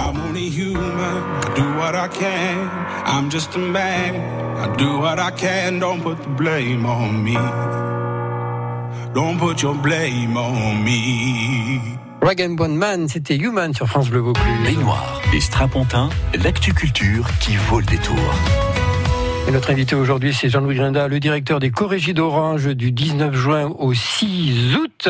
I'm 0.00 0.16
only 0.26 0.48
human. 0.48 1.16
I 1.46 1.52
do 1.56 1.66
what 1.80 1.94
I 1.96 2.06
can. 2.06 2.56
I'm 3.12 3.28
just 3.28 3.56
a 3.56 3.58
man. 3.58 4.12
I 4.64 4.66
do 4.76 5.00
what 5.00 5.18
I 5.18 5.32
can. 5.32 5.80
Don't 5.80 6.00
put 6.00 6.18
the 6.22 6.28
blame 6.42 6.86
on 6.86 7.24
me. 7.24 7.38
Don't 9.14 9.36
put 9.40 9.62
your 9.62 9.74
blame 9.74 10.36
on 10.36 10.84
me. 10.84 11.98
Rag 12.22 12.40
and 12.40 12.56
Bone 12.56 12.76
Man, 12.76 13.08
c'était 13.08 13.36
Human 13.36 13.74
sur 13.74 13.88
France 13.88 14.08
Bleu 14.08 14.20
Vaucluse. 14.20 14.64
Baignoire 14.64 15.20
et 15.34 15.40
Strapontin, 15.40 16.08
l'actu 16.44 16.72
culture 16.72 17.26
qui 17.40 17.56
vaut 17.68 17.80
le 17.80 17.86
détour. 17.86 18.14
Et 19.48 19.50
notre 19.50 19.70
invité 19.70 19.94
aujourd'hui, 19.94 20.34
c'est 20.34 20.50
Jean-Louis 20.50 20.76
Grinda, 20.76 21.08
le 21.08 21.20
directeur 21.20 21.58
des 21.58 21.70
Corrégies 21.70 22.12
d'Orange 22.12 22.66
du 22.66 22.92
19 22.92 23.34
juin 23.34 23.72
au 23.78 23.94
6 23.94 24.76
août. 24.76 25.08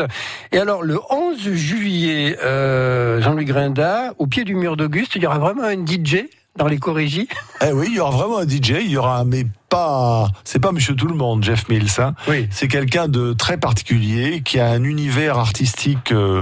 Et 0.53 0.59
alors, 0.59 0.81
le 0.81 0.97
11 1.09 1.51
juillet, 1.55 2.37
euh, 2.41 3.21
Jean-Louis 3.21 3.43
Grinda, 3.43 4.13
au 4.17 4.27
pied 4.27 4.45
du 4.45 4.55
mur 4.55 4.77
d'Auguste, 4.77 5.17
il 5.17 5.23
y 5.23 5.27
aura 5.27 5.39
vraiment 5.39 5.63
un 5.63 5.85
DJ 5.85 6.29
dans 6.55 6.67
les 6.67 6.77
chorégies 6.77 7.27
Eh 7.61 7.73
oui, 7.73 7.87
il 7.89 7.97
y 7.97 7.99
aura 7.99 8.11
vraiment 8.11 8.37
un 8.37 8.47
DJ, 8.47 8.75
il 8.79 8.91
y 8.91 8.95
aura 8.97 9.19
un, 9.19 9.25
mais 9.25 9.45
pas, 9.67 10.29
c'est 10.45 10.59
pas 10.59 10.71
Monsieur 10.71 10.95
Tout 10.95 11.07
le 11.07 11.15
Monde, 11.15 11.43
Jeff 11.43 11.67
Mills. 11.67 11.99
Hein. 11.99 12.13
C'est 12.49 12.69
quelqu'un 12.69 13.09
de 13.09 13.33
très 13.33 13.57
particulier 13.57 14.41
qui 14.41 14.57
a 14.61 14.69
un 14.69 14.85
univers 14.85 15.37
artistique. 15.37 16.13
euh, 16.13 16.39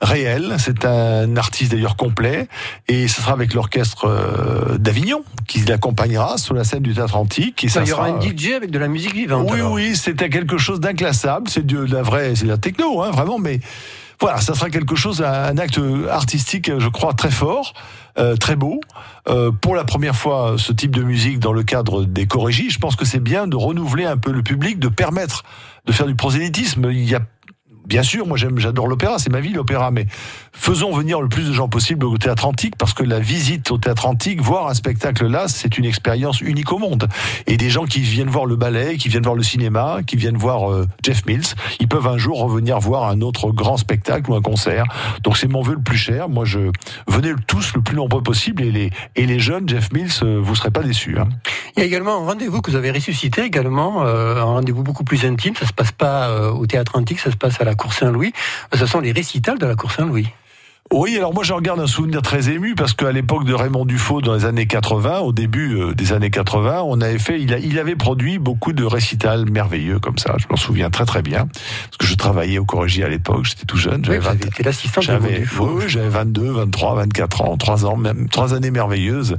réel, 0.00 0.56
c'est 0.58 0.84
un 0.84 1.36
artiste 1.36 1.72
d'ailleurs 1.72 1.96
complet, 1.96 2.48
et 2.88 3.08
ce 3.08 3.22
sera 3.22 3.32
avec 3.32 3.54
l'orchestre 3.54 4.06
euh, 4.06 4.78
d'Avignon 4.78 5.22
qui 5.46 5.60
l'accompagnera 5.60 6.38
sur 6.38 6.54
la 6.54 6.64
scène 6.64 6.82
du 6.82 6.94
Théâtre 6.94 7.16
Antique. 7.16 7.64
Et 7.64 7.68
ça 7.68 7.82
Il 7.82 7.88
y 7.88 7.92
aura 7.92 8.08
sera, 8.08 8.18
un 8.18 8.20
DJ 8.20 8.52
avec 8.52 8.70
de 8.70 8.78
la 8.78 8.88
musique 8.88 9.14
vivante. 9.14 9.48
oui, 9.50 9.58
alors. 9.58 9.72
oui, 9.72 9.96
c'était 9.96 10.28
quelque 10.28 10.58
chose 10.58 10.80
d'inclassable. 10.80 11.48
C'est 11.48 11.64
de 11.64 11.78
la 11.78 12.02
vraie, 12.02 12.34
c'est 12.34 12.44
de 12.44 12.50
la 12.50 12.58
techno, 12.58 13.02
hein, 13.02 13.10
vraiment. 13.10 13.38
Mais 13.38 13.60
voilà, 14.20 14.40
ça 14.40 14.54
sera 14.54 14.70
quelque 14.70 14.96
chose, 14.96 15.22
un 15.22 15.58
acte 15.58 15.80
artistique, 16.10 16.70
je 16.78 16.88
crois, 16.88 17.12
très 17.12 17.30
fort, 17.30 17.74
euh, 18.18 18.36
très 18.36 18.56
beau. 18.56 18.80
Euh, 19.28 19.50
pour 19.52 19.74
la 19.74 19.84
première 19.84 20.16
fois, 20.16 20.54
ce 20.56 20.72
type 20.72 20.94
de 20.94 21.02
musique 21.02 21.38
dans 21.38 21.52
le 21.52 21.62
cadre 21.62 22.04
des 22.04 22.26
chorégies, 22.26 22.70
je 22.70 22.78
pense 22.78 22.96
que 22.96 23.04
c'est 23.04 23.20
bien 23.20 23.46
de 23.46 23.56
renouveler 23.56 24.04
un 24.04 24.16
peu 24.16 24.32
le 24.32 24.42
public, 24.42 24.78
de 24.78 24.88
permettre 24.88 25.44
de 25.84 25.92
faire 25.92 26.06
du 26.06 26.14
prosélytisme. 26.14 26.88
Il 26.90 27.08
y 27.08 27.14
a 27.14 27.20
Bien 27.86 28.02
sûr, 28.02 28.26
moi 28.26 28.36
j'adore 28.36 28.88
l'opéra, 28.88 29.18
c'est 29.18 29.30
ma 29.30 29.40
vie 29.40 29.52
l'opéra, 29.52 29.90
mais 29.90 30.06
faisons 30.52 30.92
venir 30.92 31.20
le 31.20 31.28
plus 31.28 31.48
de 31.48 31.52
gens 31.52 31.68
possible 31.68 32.04
au 32.04 32.18
théâtre 32.18 32.46
antique 32.46 32.74
parce 32.76 32.94
que 32.94 33.04
la 33.04 33.20
visite 33.20 33.70
au 33.70 33.78
théâtre 33.78 34.06
antique, 34.06 34.40
voir 34.40 34.68
un 34.68 34.74
spectacle 34.74 35.26
là, 35.26 35.46
c'est 35.48 35.78
une 35.78 35.84
expérience 35.84 36.40
unique 36.40 36.72
au 36.72 36.78
monde. 36.78 37.08
Et 37.46 37.56
des 37.56 37.70
gens 37.70 37.84
qui 37.84 38.00
viennent 38.00 38.28
voir 38.28 38.46
le 38.46 38.56
ballet, 38.56 38.96
qui 38.96 39.08
viennent 39.08 39.22
voir 39.22 39.36
le 39.36 39.42
cinéma, 39.42 39.98
qui 40.06 40.16
viennent 40.16 40.36
voir 40.36 40.70
euh, 40.70 40.86
Jeff 41.04 41.24
Mills, 41.26 41.54
ils 41.80 41.88
peuvent 41.88 42.08
un 42.08 42.18
jour 42.18 42.40
revenir 42.40 42.78
voir 42.80 43.04
un 43.04 43.20
autre 43.20 43.52
grand 43.52 43.76
spectacle 43.76 44.30
ou 44.30 44.34
un 44.34 44.42
concert. 44.42 44.84
Donc 45.22 45.36
c'est 45.36 45.48
mon 45.48 45.62
vœu 45.62 45.74
le 45.74 45.82
plus 45.82 45.96
cher. 45.96 46.28
Moi 46.28 46.44
je 46.44 46.70
venez 47.06 47.32
tous 47.46 47.74
le 47.74 47.82
plus 47.82 47.96
nombreux 47.96 48.22
possible 48.22 48.62
et 48.62 48.72
les 48.72 48.90
et 49.14 49.26
les 49.26 49.38
jeunes 49.38 49.68
Jeff 49.68 49.92
Mills, 49.92 50.10
euh, 50.22 50.40
vous 50.42 50.54
serez 50.54 50.70
pas 50.70 50.82
déçus. 50.82 51.16
Hein. 51.18 51.28
Il 51.76 51.80
y 51.80 51.82
a 51.82 51.86
également 51.86 52.22
un 52.22 52.26
rendez-vous 52.26 52.62
que 52.62 52.70
vous 52.70 52.76
avez 52.76 52.90
ressuscité 52.90 53.42
également, 53.42 54.04
euh, 54.04 54.40
un 54.40 54.44
rendez-vous 54.44 54.82
beaucoup 54.82 55.04
plus 55.04 55.24
intime. 55.24 55.54
Ça 55.54 55.66
se 55.66 55.72
passe 55.72 55.92
pas 55.92 56.28
euh, 56.28 56.50
au 56.50 56.66
théâtre 56.66 56.96
antique, 56.96 57.20
ça 57.20 57.30
se 57.30 57.36
passe 57.36 57.60
à 57.60 57.64
la 57.64 57.74
Cour 57.76 57.92
Saint-Louis. 57.92 58.32
Ce 58.74 58.86
sont 58.86 58.98
les 59.00 59.12
récitals 59.12 59.58
de 59.58 59.66
la 59.66 59.76
Cour 59.76 59.92
Saint-Louis. 59.92 60.26
Oui, 60.92 61.16
alors 61.16 61.34
moi 61.34 61.42
j'en 61.42 61.56
regarde 61.56 61.80
un 61.80 61.88
souvenir 61.88 62.22
très 62.22 62.48
ému 62.48 62.76
parce 62.76 62.92
qu'à 62.92 63.10
l'époque 63.10 63.44
de 63.44 63.52
Raymond 63.52 63.84
Dufaux 63.86 64.20
dans 64.20 64.34
les 64.34 64.44
années 64.44 64.68
80, 64.68 65.18
au 65.18 65.32
début 65.32 65.74
euh, 65.74 65.94
des 65.94 66.12
années 66.12 66.30
80, 66.30 66.82
on 66.86 67.00
avait 67.00 67.18
fait, 67.18 67.40
il, 67.40 67.52
a- 67.52 67.58
il 67.58 67.80
avait 67.80 67.96
produit 67.96 68.38
beaucoup 68.38 68.72
de 68.72 68.84
récitals 68.84 69.50
merveilleux 69.50 69.98
comme 69.98 70.16
ça. 70.16 70.36
Je 70.38 70.46
m'en 70.48 70.54
souviens 70.54 70.88
très 70.88 71.04
très 71.04 71.22
bien 71.22 71.48
parce 71.48 71.96
que 71.98 72.06
je 72.06 72.14
travaillais 72.14 72.58
au 72.60 72.64
Corrégie 72.64 73.02
à 73.02 73.08
l'époque, 73.08 73.46
j'étais 73.46 73.64
tout 73.64 73.76
jeune. 73.78 74.02
Oui, 74.02 74.04
j'avais 74.06 74.18
vous 74.20 74.24
20 74.26 74.30
avez 74.30 74.46
été 74.46 74.62
l'assistant 74.62 75.00
de 75.00 75.06
Raymond 75.08 75.22
j'avais, 75.26 75.38
Dufaux. 75.40 75.66
oui, 75.66 75.74
oui, 75.78 75.84
j'avais 75.88 76.08
22, 76.08 76.50
23, 76.52 76.94
24 76.94 77.42
ans, 77.42 77.56
trois 77.56 77.84
ans, 77.84 77.96
même 77.96 78.28
trois 78.28 78.54
années 78.54 78.70
merveilleuses 78.70 79.36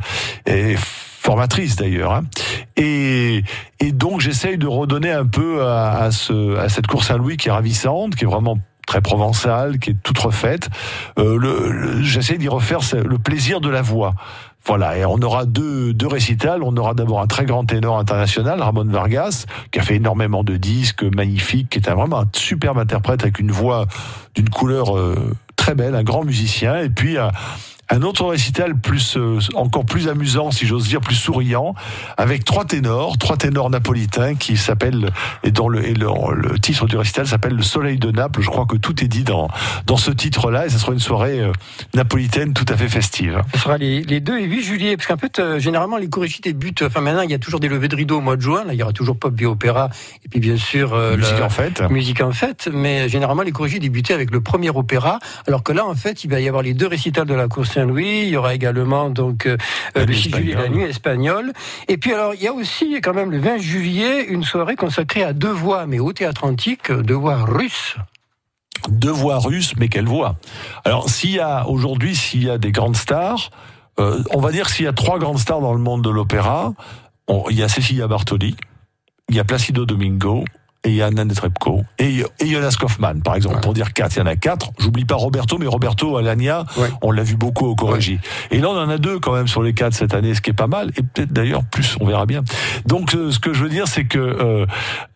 et 0.48 0.76
formatrices 1.20 1.76
d'ailleurs. 1.76 2.14
hein. 2.14 2.24
Et, 2.76 3.44
et 3.80 3.92
donc 3.92 4.22
j'essaye 4.22 4.58
de 4.58 4.68
redonner 4.68 5.12
un 5.12 5.26
peu 5.26 5.66
à, 5.66 6.04
à 6.04 6.12
ce, 6.12 6.58
à 6.58 6.70
cette 6.70 6.88
course 6.88 7.08
Saint-Louis 7.08 7.38
qui 7.38 7.50
est 7.50 7.52
ravissante, 7.52 8.16
qui 8.16 8.24
est 8.24 8.28
vraiment 8.28 8.58
très 8.86 9.02
provençale, 9.02 9.80
qui 9.80 9.90
est 9.90 9.98
toute 10.02 10.18
refaite. 10.20 10.70
Euh, 11.20 11.38
le, 11.38 11.72
le- 11.72 12.02
j'essaie 12.04 12.38
d'y 12.38 12.48
refaire 12.48 12.80
le 12.94 13.18
plaisir 13.18 13.60
de 13.60 13.70
la 13.70 13.82
voix. 13.82 14.14
Voilà, 14.66 14.98
et 14.98 15.06
on 15.06 15.18
aura 15.22 15.46
deux, 15.46 15.94
deux 15.94 16.08
récitals. 16.08 16.62
On 16.62 16.76
aura 16.76 16.94
d'abord 16.94 17.22
un 17.22 17.28
très 17.28 17.46
grand 17.46 17.64
ténor 17.66 17.98
international, 18.00 18.62
Ramon 18.62 18.84
Vargas, 18.86 19.46
qui 19.72 19.80
a 19.80 19.82
fait 19.82 19.96
énormément 19.96 20.44
de 20.44 20.58
disques 20.58 21.04
magnifiques, 21.04 21.70
qui 21.70 21.80
est 21.80 21.90
vraiment 21.90 22.20
un 22.22 22.30
superbe 22.34 22.78
interprète 22.78 23.24
avec 23.24 23.40
une 23.40 23.52
voix 23.52 23.86
d'une 24.36 24.50
couleur 24.50 24.98
euh, 24.98 25.34
très 25.56 25.74
belle, 25.74 25.96
un 25.96 26.04
grand 26.04 26.24
musicien. 26.26 26.80
Et 26.82 26.90
puis 26.90 27.18
un, 27.18 27.32
un 27.90 28.02
autre 28.02 28.26
récital 28.26 28.76
plus 28.78 29.16
euh, 29.18 29.40
encore 29.56 29.86
plus 29.86 30.08
amusant, 30.10 30.52
si 30.52 30.66
j'ose 30.68 30.88
dire, 30.88 31.00
plus 31.00 31.16
souriant, 31.16 31.74
avec 32.18 32.44
trois 32.44 32.66
ténors, 32.66 33.18
trois 33.18 33.38
ténors 33.38 33.70
napolitains 33.70 34.36
qui 34.36 34.58
s'appellent 34.58 35.10
et 35.44 35.52
dont 35.52 35.70
le, 35.70 35.86
et 35.88 35.94
le, 35.94 36.08
le 36.36 36.60
titre 36.60 36.86
du 36.86 36.98
récital 36.98 37.26
s'appelle 37.28 37.54
Le 37.56 37.64
Soleil 37.64 37.98
de 37.98 38.12
Naples. 38.12 38.42
Je 38.42 38.50
crois 38.50 38.66
que 38.66 38.76
tout 38.78 39.04
est 39.04 39.08
dit 39.08 39.24
dans 39.24 39.48
dans 39.86 39.98
ce 39.98 40.12
titre-là, 40.12 40.66
et 40.66 40.70
ce 40.70 40.78
sera 40.80 40.92
une 40.94 41.00
soirée 41.00 41.40
euh, 41.42 41.52
napolitaine 41.94 42.54
tout 42.54 42.66
à 42.70 42.76
fait 42.78 42.90
festive. 42.90 43.42
Ce 43.54 43.60
sera 43.62 43.78
les, 43.78 44.02
les 44.04 44.20
2 44.20 44.38
et 44.40 44.44
8 44.44 44.62
juillet, 44.64 44.98
parce 44.98 45.08
qu'en 45.08 45.18
fait, 45.18 45.40
euh, 45.40 45.60
généralement, 45.60 45.98
les 45.98 46.10
chorégies 46.10 46.42
débutent, 46.42 46.82
enfin 46.84 47.02
maintenant, 47.02 47.22
il 47.22 47.32
y 47.32 47.34
a 47.34 47.40
toujours 47.40 47.60
des 47.60 47.70
levées 47.70 47.88
de 47.88 47.96
rideau 47.96 48.18
au 48.18 48.22
mois 48.22 48.36
de 48.36 48.42
juin, 48.42 48.64
là, 48.66 48.74
il 48.74 48.80
y 48.80 48.84
aura 48.84 48.94
toujours 48.94 49.18
pop 49.18 49.34
opéra 49.46 49.90
et 50.26 50.30
puis 50.30 50.40
bien 50.40 50.58
sûr... 50.58 50.94
euh, 50.94 51.16
Musique 51.16 51.38
le- 51.38 51.44
en 51.44 51.50
fête. 51.50 51.82
Musique 51.90 52.22
en 52.22 52.32
fête, 52.32 52.70
mais 52.72 53.08
généralement, 53.10 53.44
les 53.44 53.52
chorégies 53.52 53.80
débutaient 53.80 54.14
avec 54.14 54.32
le 54.32 54.42
premier 54.42 54.70
opéra, 54.72 55.20
alors 55.48 55.64
que 55.64 55.72
là, 55.72 55.86
en 55.86 55.96
fait, 55.96 56.24
il 56.24 56.30
va 56.30 56.40
y 56.40 56.48
avoir 56.48 56.64
les 56.64 56.74
deux 56.74 56.88
récitals 56.88 57.28
de 57.28 57.34
la 57.34 57.48
Cour 57.48 57.66
Saint-Louis, 57.78 58.24
il 58.24 58.30
y 58.30 58.38
aura 58.38 58.56
également 58.56 59.12
donc 59.12 59.46
euh, 59.46 59.56
le 59.96 60.06
nuit 60.06 60.18
6 60.18 60.32
juillet, 60.32 60.56
la 60.56 60.68
nuit 60.68 60.82
espagnole, 60.82 61.54
et 61.88 61.98
puis 61.98 62.12
alors, 62.12 62.34
il 62.34 62.42
y 62.42 62.48
a 62.48 62.54
aussi 62.54 63.00
quand 63.04 63.14
même 63.14 63.30
le 63.30 63.38
20 63.38 63.60
juillet, 63.60 64.24
une 64.24 64.44
soirée 64.44 64.76
consacrée 64.76 65.22
à 65.22 65.32
deux 65.32 65.52
voix, 65.52 65.86
mais 65.86 66.00
au 66.00 66.12
théâtre 66.12 66.44
antique, 66.44 66.90
euh, 66.90 67.04
deux 67.04 67.14
voix 67.14 67.36
russes. 67.36 67.96
deux 68.90 69.12
voix 69.12 69.38
russes, 69.38 69.74
mais 69.78 69.90
quelle 69.90 70.08
voix? 70.08 70.38
Alors, 70.86 71.08
s'il 71.08 71.30
y 71.30 71.40
a 71.40 71.68
aujourd'hui, 71.68 72.16
s'il 72.16 72.46
y 72.46 72.50
a 72.50 72.58
des 72.58 72.72
grandes 72.72 72.96
stars, 72.98 73.52
euh, 74.00 74.24
on 74.34 74.42
va 74.42 74.52
dire 74.52 74.70
s'il 74.70 74.86
y 74.86 74.88
a 74.88 74.94
trois 74.94 75.20
grandes 75.20 75.38
stars 75.38 75.62
dans 75.62 75.74
le 75.74 75.80
monde 75.80 76.04
de 76.04 76.10
l'opéra, 76.10 76.74
il 77.30 77.56
y 77.56 77.62
a 77.62 77.70
Cecilia 77.70 78.08
Bartoli, 78.08 78.56
il 79.30 79.36
y 79.36 79.40
a 79.40 79.44
Placido 79.44 79.86
Domingo. 79.86 80.46
Et 80.88 80.92
il 80.92 80.96
y 80.96 81.02
a 81.02 81.08
Anna 81.08 81.26
Netrebko 81.26 81.84
et, 82.00 82.24
et 82.40 82.48
Jonas 82.48 82.78
Kaufmann, 82.80 83.22
par 83.22 83.36
exemple, 83.36 83.60
pour 83.60 83.74
dire 83.74 83.92
quatre. 83.92 84.16
Il 84.16 84.20
y 84.20 84.22
en 84.22 84.26
a 84.26 84.38
quatre. 84.38 84.72
J'oublie 84.80 85.04
pas 85.04 85.16
Roberto, 85.16 85.58
mais 85.58 85.68
Roberto 85.68 86.16
Alagna, 86.16 86.64
on 87.02 87.12
l'a 87.12 87.24
vu 87.24 87.36
beaucoup 87.36 87.66
au 87.66 87.76
Corrégie. 87.76 88.20
Et 88.52 88.60
là, 88.60 88.70
on 88.70 88.78
en 88.78 88.88
a 88.88 88.98
deux 88.98 89.20
quand 89.20 89.34
même 89.34 89.50
sur 89.50 89.62
les 89.62 89.74
quatre 89.74 89.94
cette 89.94 90.14
année, 90.14 90.34
ce 90.34 90.40
qui 90.40 90.52
est 90.52 90.54
pas 90.54 90.68
mal. 90.68 90.92
Et 90.96 91.04
peut-être 91.04 91.34
d'ailleurs 91.34 91.66
plus, 91.66 91.98
on 92.00 92.06
verra 92.06 92.26
bien. 92.26 92.42
Donc, 92.86 93.16
euh, 93.16 93.32
ce 93.32 93.40
que 93.40 93.52
je 93.52 93.64
veux 93.64 93.70
dire, 93.70 93.86
c'est 93.90 94.06
que 94.06 94.18
euh, 94.18 94.66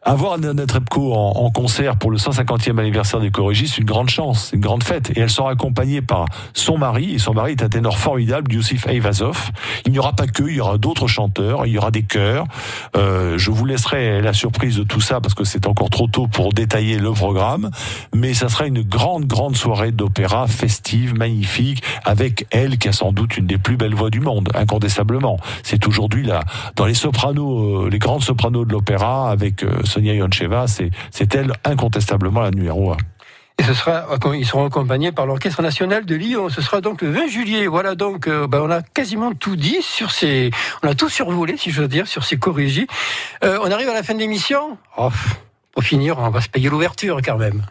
avoir 0.04 0.34
Anna 0.34 0.54
Netrebko 0.54 1.14
en, 1.14 1.46
en 1.46 1.52
concert 1.52 1.96
pour 1.96 2.10
le 2.10 2.18
150e 2.18 2.80
anniversaire 2.80 3.20
des 3.20 3.30
Corrégis, 3.30 3.74
c'est 3.74 3.82
une 3.82 3.88
grande 3.88 4.10
chance, 4.10 4.50
une 4.52 4.60
grande 4.60 4.84
fête. 4.84 5.12
Et 5.16 5.20
elle 5.20 5.30
sera 5.30 5.52
accompagnée 5.52 6.02
par 6.02 6.26
son 6.54 6.78
mari, 6.78 7.14
et 7.14 7.20
son 7.20 7.36
mari 7.36 7.52
est 7.52 7.62
un 7.62 7.70
ténor 7.70 8.00
formidable, 8.00 8.52
Yusuf 8.52 8.88
Ayvazov. 8.88 9.52
Il 9.86 9.92
n'y 9.92 10.00
aura 10.00 10.14
pas 10.14 10.26
que, 10.26 10.42
il 10.44 10.56
y 10.56 10.60
aura 10.60 10.80
d'autres 10.80 11.08
chanteurs, 11.08 11.68
il 11.68 11.74
y 11.74 11.78
aura 11.78 11.92
des 11.92 12.02
chœurs. 12.02 12.46
Euh, 12.98 13.38
je 13.38 13.52
vous 13.52 13.66
laisserai 13.66 14.22
la 14.22 14.34
surprise 14.34 14.76
de 14.76 14.84
tout 14.84 15.02
ça 15.02 15.22
parce 15.22 15.36
que 15.36 15.44
c'est 15.44 15.68
encore 15.68 15.92
trop 15.92 16.08
tôt 16.08 16.28
pour 16.28 16.52
détailler 16.52 16.98
le 16.98 17.12
programme, 17.12 17.70
mais 18.16 18.34
ça 18.34 18.50
sera 18.50 18.66
une 18.66 18.82
grande, 18.82 19.26
grande 19.26 19.56
soirée 19.56 19.92
d'opéra 19.92 20.48
festive, 20.48 21.14
magnifique, 21.16 21.84
avec 22.06 22.48
elle 22.50 22.80
qui 22.80 22.90
a 22.90 22.92
sans 22.92 23.12
doute 23.12 23.38
une 23.38 23.46
des 23.46 23.60
plus 23.60 23.78
belles 23.78 23.94
voix 23.94 24.10
du 24.10 24.20
monde, 24.20 24.50
incontestablement. 24.56 25.38
C'est 25.62 25.88
aujourd'hui 25.88 26.24
là, 26.24 26.42
dans 26.76 26.86
les 26.86 26.96
sopranos, 26.96 27.86
euh, 27.86 27.90
les 27.90 28.00
grandes 28.00 28.24
sopranos 28.24 28.66
de 28.66 28.72
l'opéra, 28.72 29.30
avec 29.30 29.64
euh, 29.64 29.84
Sonia 29.91 30.13
Yoncheva, 30.13 30.65
c'est, 30.67 31.36
elle 31.36 31.54
incontestablement 31.65 32.41
la 32.41 32.51
numéro 32.51 32.91
un. 32.91 32.97
Et 33.58 33.63
ce 33.63 33.73
sera, 33.73 34.06
ils 34.34 34.45
seront 34.45 34.65
accompagnés 34.65 35.12
par 35.12 35.25
l'Orchestre 35.25 35.62
National 35.62 36.06
de 36.06 36.15
Lyon. 36.15 36.49
Ce 36.49 36.62
sera 36.62 36.82
donc 36.82 37.01
le 37.01 37.12
20 37.12 37.27
juillet. 37.27 37.67
Voilà 37.67 37.93
donc, 37.93 38.27
euh, 38.27 38.47
ben, 38.47 38.62
on 38.62 38.71
a 38.71 38.82
quasiment 38.82 39.34
tout 39.34 39.56
dit 39.56 39.82
sur 39.82 40.10
ces, 40.12 40.49
on 40.82 40.88
a 40.88 40.95
tout 40.95 41.10
survolé, 41.10 41.58
si 41.58 41.69
je 41.69 41.82
veux 41.82 41.88
dire, 41.88 42.08
sur 42.08 42.23
ces 42.23 42.38
corrigies. 42.38 42.88
Euh, 43.43 43.60
on 43.62 43.69
arrive 43.69 43.89
à 43.89 43.93
la 43.93 44.01
fin 44.01 44.13
de 44.13 44.19
l'émission. 44.19 44.77
Oh, 44.97 45.10
pour 45.73 45.84
finir, 45.84 46.17
on 46.17 46.30
va 46.30 46.41
se 46.41 46.49
payer 46.49 46.69
l'ouverture 46.69 47.19
quand 47.23 47.38
même. 47.38 47.63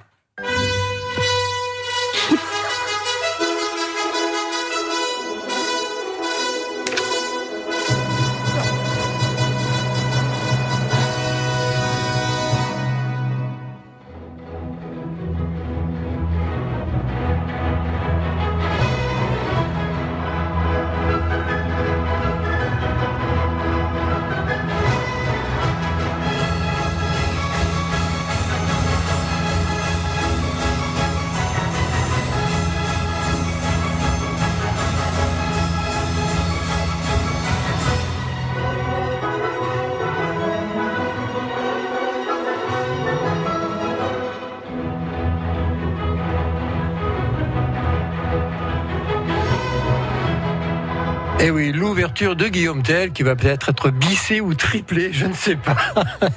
Et 51.42 51.50
oui, 51.50 51.72
l'ouverture 51.72 52.36
de 52.36 52.48
Guillaume 52.48 52.82
Tell 52.82 53.12
qui 53.12 53.22
va 53.22 53.34
peut-être 53.34 53.70
être 53.70 53.88
bissé 53.88 54.42
ou 54.42 54.52
triplé, 54.52 55.08
je 55.10 55.24
ne 55.24 55.32
sais 55.32 55.56
pas. 55.56 55.74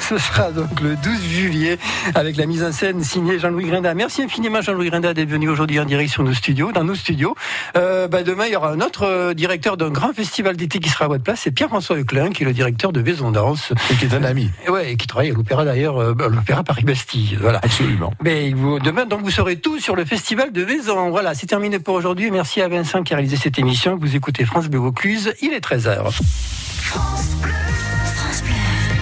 Ce 0.00 0.16
sera 0.16 0.50
donc 0.50 0.80
le 0.80 0.96
12 0.96 1.22
juillet 1.22 1.78
avec 2.14 2.38
la 2.38 2.46
mise 2.46 2.64
en 2.64 2.72
scène 2.72 3.04
signée 3.04 3.38
Jean-Louis 3.38 3.66
Grinda. 3.66 3.92
Merci 3.92 4.22
infiniment 4.22 4.62
Jean-Louis 4.62 4.88
Grinda 4.88 5.12
d'être 5.12 5.28
venu 5.28 5.50
aujourd'hui 5.50 5.78
en 5.78 5.84
direct 5.84 6.10
sur 6.10 6.22
nos 6.22 6.32
studios, 6.32 6.72
dans 6.72 6.84
nos 6.84 6.94
studios. 6.94 7.34
Euh, 7.76 8.08
bah, 8.08 8.22
demain, 8.22 8.46
il 8.46 8.52
y 8.54 8.56
aura 8.56 8.70
un 8.70 8.80
autre 8.80 9.02
euh, 9.02 9.34
directeur 9.34 9.76
d'un 9.76 9.90
grand 9.90 10.14
festival 10.14 10.56
d'été 10.56 10.78
qui 10.78 10.88
sera 10.88 11.04
à 11.04 11.08
votre 11.08 11.22
place, 11.22 11.40
c'est 11.44 11.50
Pierre-François 11.50 11.96
Leclerc 11.96 12.30
qui 12.30 12.44
est 12.44 12.46
le 12.46 12.54
directeur 12.54 12.92
de 12.92 13.00
Vaison 13.00 13.32
Danse. 13.32 13.74
Et 13.90 13.94
qui 13.96 14.06
est 14.06 14.14
un 14.14 14.24
ami. 14.24 14.50
Et 14.66 14.70
ouais, 14.70 14.92
et 14.92 14.96
qui 14.96 15.06
travaille 15.06 15.32
à 15.32 15.34
l'opéra 15.34 15.66
d'ailleurs, 15.66 16.00
euh, 16.00 16.14
à 16.18 16.28
l'opéra 16.28 16.64
Paris-Bastille. 16.64 17.36
Voilà. 17.38 17.60
Absolument. 17.62 18.14
Mais 18.22 18.54
vous, 18.54 18.78
demain, 18.78 19.04
donc, 19.04 19.20
vous 19.20 19.30
saurez 19.30 19.56
tout 19.56 19.78
sur 19.80 19.96
le 19.96 20.06
festival 20.06 20.50
de 20.50 20.62
Vaison. 20.62 21.10
Voilà, 21.10 21.34
c'est 21.34 21.46
terminé 21.46 21.78
pour 21.78 21.94
aujourd'hui. 21.94 22.30
Merci 22.30 22.62
à 22.62 22.68
Vincent 22.68 23.02
qui 23.02 23.12
a 23.12 23.16
réalisé 23.16 23.36
cette 23.36 23.58
émission. 23.58 23.98
Vous 24.00 24.16
écoutez 24.16 24.29
France 24.46 24.68
Bleu 24.68 24.80
Vaucluse. 24.80 25.34
Il 25.42 25.52
est 25.52 25.64
13h. 25.64 26.18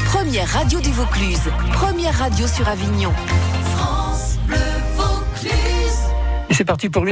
Première 0.07 0.49
radio 0.49 0.81
du 0.81 0.91
Vaucluse. 0.91 1.51
Première 1.73 2.15
radio 2.15 2.47
sur 2.47 2.69
Avignon. 2.69 3.13
Et 6.51 6.55
c'est 6.55 6.65
parti 6.65 6.89
pour 6.89 7.03
une 7.03 7.07